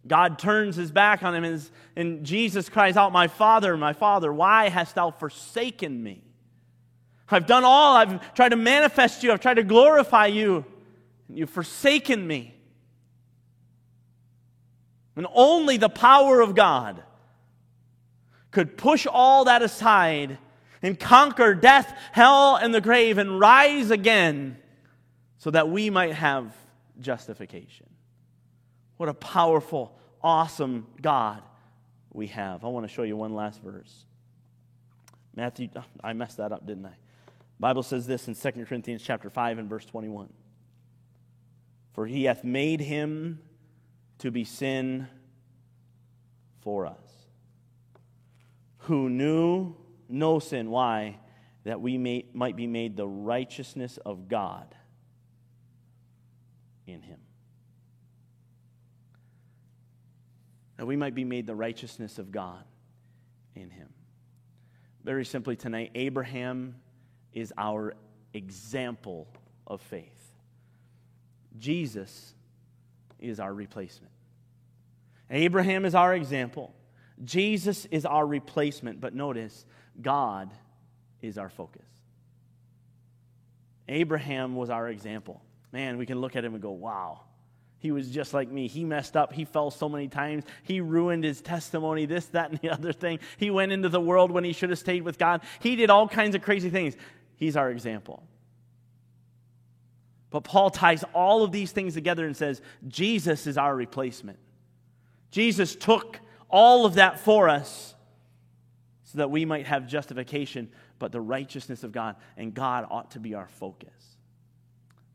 God 0.06 0.38
turns 0.38 0.76
his 0.76 0.90
back 0.90 1.22
on 1.22 1.34
him, 1.34 1.44
and, 1.44 1.70
and 1.96 2.24
Jesus 2.26 2.68
cries 2.68 2.96
out, 2.96 3.12
My 3.12 3.28
Father, 3.28 3.76
my 3.76 3.94
Father, 3.94 4.32
why 4.32 4.68
hast 4.68 4.96
thou 4.96 5.10
forsaken 5.10 6.02
me? 6.02 6.22
I've 7.30 7.46
done 7.46 7.64
all, 7.64 7.96
I've 7.96 8.34
tried 8.34 8.50
to 8.50 8.56
manifest 8.56 9.22
you, 9.22 9.32
I've 9.32 9.40
tried 9.40 9.54
to 9.54 9.62
glorify 9.62 10.26
you, 10.26 10.64
and 11.28 11.38
you've 11.38 11.50
forsaken 11.50 12.26
me. 12.26 12.54
And 15.16 15.26
only 15.32 15.76
the 15.78 15.88
power 15.88 16.40
of 16.40 16.54
God 16.54 17.02
could 18.54 18.78
push 18.78 19.06
all 19.06 19.44
that 19.44 19.60
aside 19.60 20.38
and 20.80 20.98
conquer 20.98 21.54
death, 21.54 21.94
hell, 22.12 22.56
and 22.56 22.74
the 22.74 22.80
grave 22.80 23.18
and 23.18 23.38
rise 23.38 23.90
again 23.90 24.56
so 25.38 25.50
that 25.50 25.68
we 25.68 25.90
might 25.90 26.14
have 26.14 26.54
justification. 27.00 27.86
What 28.96 29.08
a 29.08 29.14
powerful, 29.14 29.98
awesome 30.22 30.86
God 31.02 31.42
we 32.12 32.28
have. 32.28 32.64
I 32.64 32.68
want 32.68 32.86
to 32.86 32.92
show 32.92 33.02
you 33.02 33.16
one 33.16 33.34
last 33.34 33.60
verse. 33.62 34.06
Matthew, 35.34 35.68
I 36.02 36.12
messed 36.12 36.36
that 36.36 36.52
up, 36.52 36.64
didn't 36.64 36.86
I? 36.86 36.94
Bible 37.58 37.82
says 37.82 38.06
this 38.06 38.28
in 38.28 38.34
2 38.34 38.64
Corinthians 38.64 39.02
chapter 39.02 39.30
5 39.30 39.58
and 39.58 39.68
verse 39.68 39.84
21. 39.84 40.32
For 41.92 42.06
he 42.06 42.24
hath 42.24 42.44
made 42.44 42.80
him 42.80 43.40
to 44.18 44.30
be 44.30 44.44
sin 44.44 45.08
for 46.60 46.86
us 46.86 47.03
who 48.86 49.08
knew 49.08 49.74
no 50.08 50.38
sin. 50.38 50.70
Why? 50.70 51.18
That 51.64 51.80
we 51.80 51.98
may, 51.98 52.26
might 52.32 52.56
be 52.56 52.66
made 52.66 52.96
the 52.96 53.06
righteousness 53.06 53.98
of 53.98 54.28
God 54.28 54.74
in 56.86 57.00
him. 57.02 57.18
That 60.76 60.86
we 60.86 60.96
might 60.96 61.14
be 61.14 61.24
made 61.24 61.46
the 61.46 61.54
righteousness 61.54 62.18
of 62.18 62.30
God 62.30 62.64
in 63.54 63.70
him. 63.70 63.88
Very 65.02 65.24
simply 65.24 65.56
tonight, 65.56 65.90
Abraham 65.94 66.76
is 67.32 67.52
our 67.56 67.94
example 68.32 69.28
of 69.66 69.80
faith. 69.80 70.32
Jesus 71.58 72.34
is 73.18 73.40
our 73.40 73.52
replacement. 73.52 74.12
Abraham 75.30 75.84
is 75.84 75.94
our 75.94 76.14
example. 76.14 76.74
Jesus 77.24 77.86
is 77.86 78.04
our 78.04 78.26
replacement, 78.26 79.00
but 79.00 79.14
notice, 79.14 79.64
God 80.00 80.50
is 81.22 81.38
our 81.38 81.48
focus. 81.48 81.86
Abraham 83.88 84.56
was 84.56 84.70
our 84.70 84.88
example. 84.88 85.42
Man, 85.72 85.98
we 85.98 86.06
can 86.06 86.20
look 86.20 86.36
at 86.36 86.44
him 86.44 86.54
and 86.54 86.62
go, 86.62 86.70
wow, 86.70 87.20
he 87.78 87.92
was 87.92 88.10
just 88.10 88.32
like 88.32 88.50
me. 88.50 88.66
He 88.66 88.82
messed 88.84 89.16
up. 89.16 89.32
He 89.32 89.44
fell 89.44 89.70
so 89.70 89.90
many 89.90 90.08
times. 90.08 90.44
He 90.62 90.80
ruined 90.80 91.22
his 91.22 91.42
testimony, 91.42 92.06
this, 92.06 92.26
that, 92.28 92.50
and 92.50 92.58
the 92.60 92.70
other 92.72 92.92
thing. 92.92 93.18
He 93.36 93.50
went 93.50 93.72
into 93.72 93.90
the 93.90 94.00
world 94.00 94.30
when 94.30 94.42
he 94.42 94.52
should 94.52 94.70
have 94.70 94.78
stayed 94.78 95.02
with 95.02 95.18
God. 95.18 95.42
He 95.60 95.76
did 95.76 95.90
all 95.90 96.08
kinds 96.08 96.34
of 96.34 96.42
crazy 96.42 96.70
things. 96.70 96.96
He's 97.36 97.56
our 97.56 97.70
example. 97.70 98.22
But 100.30 100.44
Paul 100.44 100.70
ties 100.70 101.04
all 101.12 101.44
of 101.44 101.52
these 101.52 101.72
things 101.72 101.94
together 101.94 102.26
and 102.26 102.36
says, 102.36 102.62
Jesus 102.88 103.46
is 103.46 103.58
our 103.58 103.76
replacement. 103.76 104.38
Jesus 105.30 105.76
took 105.76 106.18
all 106.54 106.86
of 106.86 106.94
that 106.94 107.18
for 107.18 107.48
us 107.48 107.96
so 109.02 109.18
that 109.18 109.28
we 109.28 109.44
might 109.44 109.66
have 109.66 109.88
justification, 109.88 110.70
but 111.00 111.10
the 111.10 111.20
righteousness 111.20 111.82
of 111.82 111.90
God. 111.90 112.14
And 112.36 112.54
God 112.54 112.86
ought 112.88 113.10
to 113.10 113.18
be 113.18 113.34
our 113.34 113.48
focus. 113.48 114.16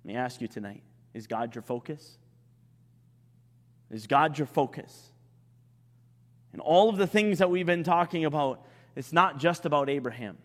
Let 0.03 0.13
me 0.13 0.15
ask 0.15 0.41
you 0.41 0.49
tonight 0.49 0.83
is 1.13 1.27
God 1.27 1.55
your 1.55 1.61
focus? 1.61 2.17
Is 3.89 4.05
God 4.05 4.37
your 4.37 4.47
focus? 4.47 5.11
And 6.51 6.61
all 6.61 6.89
of 6.89 6.97
the 6.97 7.07
things 7.07 7.39
that 7.39 7.49
we've 7.49 7.65
been 7.65 7.85
talking 7.85 8.25
about, 8.25 8.65
it's 8.97 9.13
not 9.13 9.39
just 9.39 9.65
about 9.65 9.89
Abraham. 9.89 10.37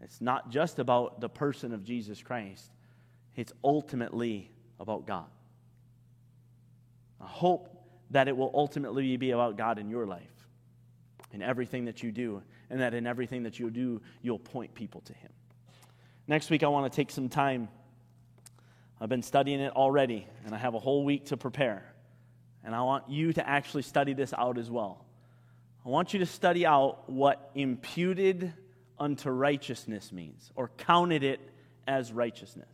It's 0.00 0.20
not 0.20 0.50
just 0.50 0.80
about 0.80 1.20
the 1.20 1.28
person 1.28 1.72
of 1.72 1.84
Jesus 1.84 2.22
Christ. 2.22 2.72
It's 3.36 3.52
ultimately 3.62 4.50
about 4.80 5.06
God. 5.06 5.26
I 7.20 7.26
hope 7.26 7.77
that 8.10 8.28
it 8.28 8.36
will 8.36 8.50
ultimately 8.54 9.16
be 9.16 9.30
about 9.32 9.56
God 9.56 9.78
in 9.78 9.90
your 9.90 10.06
life, 10.06 10.22
in 11.32 11.42
everything 11.42 11.84
that 11.86 12.02
you 12.02 12.10
do, 12.10 12.42
and 12.70 12.80
that 12.80 12.94
in 12.94 13.06
everything 13.06 13.42
that 13.44 13.58
you 13.58 13.70
do, 13.70 14.00
you'll 14.22 14.38
point 14.38 14.74
people 14.74 15.00
to 15.02 15.12
Him. 15.12 15.30
Next 16.26 16.50
week, 16.50 16.62
I 16.62 16.68
want 16.68 16.90
to 16.90 16.96
take 16.96 17.10
some 17.10 17.28
time. 17.28 17.68
I've 19.00 19.08
been 19.08 19.22
studying 19.22 19.60
it 19.60 19.74
already, 19.74 20.26
and 20.44 20.54
I 20.54 20.58
have 20.58 20.74
a 20.74 20.78
whole 20.78 21.04
week 21.04 21.26
to 21.26 21.36
prepare. 21.36 21.94
And 22.64 22.74
I 22.74 22.82
want 22.82 23.08
you 23.08 23.32
to 23.32 23.48
actually 23.48 23.82
study 23.82 24.12
this 24.12 24.34
out 24.34 24.58
as 24.58 24.70
well. 24.70 25.04
I 25.86 25.88
want 25.88 26.12
you 26.12 26.18
to 26.18 26.26
study 26.26 26.66
out 26.66 27.08
what 27.08 27.50
imputed 27.54 28.52
unto 28.98 29.30
righteousness 29.30 30.12
means, 30.12 30.50
or 30.54 30.70
counted 30.76 31.22
it 31.22 31.40
as 31.86 32.12
righteousness. 32.12 32.68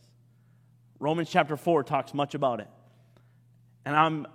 Romans 0.99 1.29
chapter 1.31 1.57
4 1.57 1.85
talks 1.85 2.15
much 2.15 2.35
about 2.35 2.61
it. 2.61 2.69
And 3.85 3.95
I'm 3.95 4.27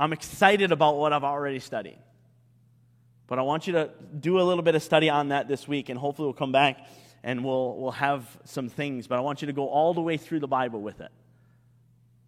I'm 0.00 0.14
excited 0.14 0.72
about 0.72 0.96
what 0.96 1.12
I've 1.12 1.24
already 1.24 1.58
studied. 1.58 1.98
But 3.26 3.38
I 3.38 3.42
want 3.42 3.66
you 3.66 3.74
to 3.74 3.90
do 4.18 4.40
a 4.40 4.42
little 4.42 4.62
bit 4.62 4.74
of 4.74 4.82
study 4.82 5.10
on 5.10 5.28
that 5.28 5.46
this 5.46 5.68
week, 5.68 5.90
and 5.90 5.98
hopefully 5.98 6.26
we'll 6.26 6.32
come 6.32 6.52
back 6.52 6.86
and 7.22 7.44
we'll, 7.44 7.76
we'll 7.76 7.90
have 7.90 8.24
some 8.44 8.70
things. 8.70 9.06
But 9.06 9.18
I 9.18 9.20
want 9.20 9.42
you 9.42 9.46
to 9.46 9.52
go 9.52 9.68
all 9.68 9.92
the 9.92 10.00
way 10.00 10.16
through 10.16 10.40
the 10.40 10.48
Bible 10.48 10.80
with 10.80 11.02
it. 11.02 11.10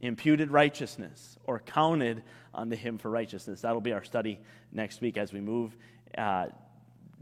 Imputed 0.02 0.50
righteousness 0.50 1.38
or 1.44 1.60
counted 1.60 2.22
unto 2.54 2.76
him 2.76 2.98
for 2.98 3.10
righteousness. 3.10 3.62
That'll 3.62 3.80
be 3.80 3.92
our 3.92 4.04
study 4.04 4.38
next 4.70 5.00
week 5.00 5.16
as 5.16 5.32
we 5.32 5.40
move, 5.40 5.74
uh, 6.18 6.48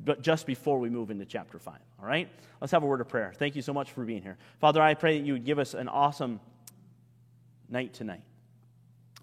but 0.04 0.20
just 0.20 0.46
before 0.46 0.80
we 0.80 0.90
move 0.90 1.12
into 1.12 1.26
chapter 1.26 1.60
5. 1.60 1.74
All 2.00 2.08
right? 2.08 2.28
Let's 2.60 2.72
have 2.72 2.82
a 2.82 2.86
word 2.86 3.00
of 3.00 3.08
prayer. 3.08 3.32
Thank 3.36 3.54
you 3.54 3.62
so 3.62 3.72
much 3.72 3.92
for 3.92 4.04
being 4.04 4.22
here. 4.22 4.36
Father, 4.58 4.82
I 4.82 4.94
pray 4.94 5.16
that 5.16 5.24
you 5.24 5.34
would 5.34 5.44
give 5.44 5.60
us 5.60 5.74
an 5.74 5.86
awesome 5.86 6.40
night 7.68 7.94
tonight. 7.94 8.22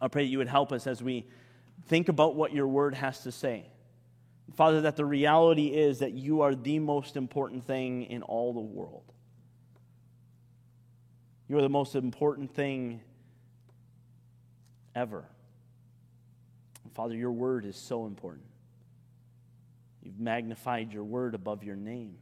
I 0.01 0.07
pray 0.07 0.23
that 0.23 0.29
you 0.29 0.37
would 0.37 0.47
help 0.47 0.71
us 0.71 0.87
as 0.87 1.01
we 1.01 1.25
think 1.87 2.09
about 2.09 2.35
what 2.35 2.53
your 2.53 2.67
word 2.67 2.95
has 2.95 3.23
to 3.23 3.31
say. 3.31 3.65
Father, 4.55 4.81
that 4.81 4.95
the 4.95 5.05
reality 5.05 5.67
is 5.67 5.99
that 5.99 6.13
you 6.13 6.41
are 6.41 6.55
the 6.55 6.79
most 6.79 7.15
important 7.17 7.65
thing 7.65 8.03
in 8.03 8.21
all 8.23 8.53
the 8.53 8.59
world. 8.59 9.03
You 11.47 11.57
are 11.57 11.61
the 11.61 11.69
most 11.69 11.95
important 11.95 12.53
thing 12.53 13.01
ever. 14.95 15.25
Father, 16.93 17.15
your 17.15 17.31
word 17.31 17.65
is 17.65 17.75
so 17.75 18.05
important. 18.05 18.45
You've 20.01 20.19
magnified 20.19 20.91
your 20.91 21.03
word 21.03 21.35
above 21.35 21.63
your 21.63 21.75
name. 21.75 22.17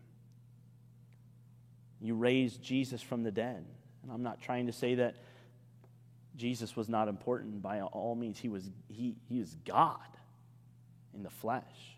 You 2.01 2.15
raised 2.15 2.61
Jesus 2.61 3.01
from 3.01 3.23
the 3.23 3.31
dead. 3.31 3.65
And 4.03 4.11
I'm 4.11 4.23
not 4.23 4.41
trying 4.41 4.67
to 4.67 4.73
say 4.73 4.95
that 4.95 5.15
Jesus 6.35 6.75
was 6.75 6.89
not 6.89 7.07
important 7.07 7.61
by 7.61 7.81
all 7.81 8.15
means. 8.15 8.37
He 8.37 8.49
was, 8.49 8.69
he, 8.87 9.15
he 9.27 9.39
is 9.39 9.55
God 9.65 9.99
in 11.13 11.23
the 11.23 11.29
flesh. 11.29 11.97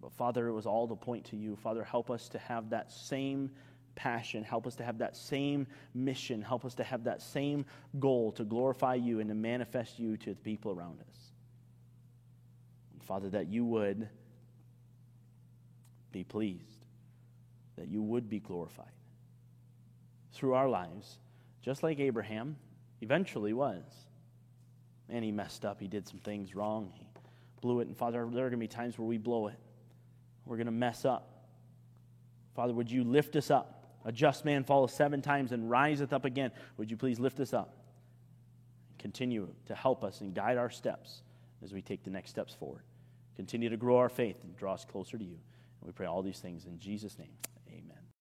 But 0.00 0.12
Father, 0.12 0.48
it 0.48 0.52
was 0.52 0.66
all 0.66 0.86
to 0.88 0.94
point 0.94 1.24
to 1.26 1.36
you. 1.36 1.56
Father, 1.56 1.82
help 1.82 2.10
us 2.10 2.28
to 2.30 2.38
have 2.38 2.70
that 2.70 2.92
same 2.92 3.50
passion. 3.94 4.44
Help 4.44 4.66
us 4.66 4.74
to 4.76 4.84
have 4.84 4.98
that 4.98 5.16
same 5.16 5.66
mission. 5.94 6.42
Help 6.42 6.64
us 6.64 6.74
to 6.74 6.84
have 6.84 7.04
that 7.04 7.22
same 7.22 7.64
goal 7.98 8.32
to 8.32 8.44
glorify 8.44 8.94
you 8.94 9.20
and 9.20 9.28
to 9.28 9.34
manifest 9.34 9.98
you 9.98 10.16
to 10.18 10.30
the 10.30 10.40
people 10.40 10.72
around 10.72 11.00
us. 11.00 11.16
Father, 13.04 13.28
that 13.30 13.48
you 13.48 13.64
would 13.64 14.08
be 16.12 16.24
pleased, 16.24 16.86
that 17.76 17.88
you 17.88 18.02
would 18.02 18.28
be 18.28 18.40
glorified 18.40 18.86
through 20.32 20.54
our 20.54 20.68
lives, 20.68 21.18
just 21.64 21.82
like 21.82 21.98
Abraham 21.98 22.56
eventually 23.00 23.54
was. 23.54 23.82
And 25.08 25.24
he 25.24 25.32
messed 25.32 25.64
up. 25.64 25.80
He 25.80 25.88
did 25.88 26.06
some 26.06 26.18
things 26.18 26.54
wrong. 26.54 26.92
He 26.94 27.06
blew 27.62 27.80
it. 27.80 27.86
And 27.88 27.96
Father, 27.96 28.28
there 28.30 28.46
are 28.46 28.50
going 28.50 28.52
to 28.52 28.56
be 28.58 28.68
times 28.68 28.98
where 28.98 29.06
we 29.06 29.16
blow 29.16 29.48
it. 29.48 29.58
We're 30.44 30.56
going 30.56 30.66
to 30.66 30.72
mess 30.72 31.06
up. 31.06 31.46
Father, 32.54 32.74
would 32.74 32.90
you 32.90 33.02
lift 33.02 33.34
us 33.36 33.50
up? 33.50 33.82
A 34.04 34.12
just 34.12 34.44
man 34.44 34.64
falleth 34.64 34.90
seven 34.90 35.22
times 35.22 35.52
and 35.52 35.70
riseth 35.70 36.12
up 36.12 36.26
again. 36.26 36.50
Would 36.76 36.90
you 36.90 36.98
please 36.98 37.18
lift 37.18 37.40
us 37.40 37.54
up? 37.54 37.74
Continue 38.98 39.48
to 39.66 39.74
help 39.74 40.04
us 40.04 40.20
and 40.20 40.34
guide 40.34 40.58
our 40.58 40.70
steps 40.70 41.22
as 41.62 41.72
we 41.72 41.80
take 41.80 42.04
the 42.04 42.10
next 42.10 42.30
steps 42.30 42.54
forward. 42.54 42.82
Continue 43.36 43.70
to 43.70 43.76
grow 43.78 43.96
our 43.96 44.10
faith 44.10 44.36
and 44.44 44.54
draw 44.56 44.74
us 44.74 44.84
closer 44.84 45.16
to 45.16 45.24
you. 45.24 45.38
And 45.80 45.86
we 45.86 45.92
pray 45.92 46.06
all 46.06 46.22
these 46.22 46.40
things 46.40 46.66
in 46.66 46.78
Jesus' 46.78 47.18
name. 47.18 47.32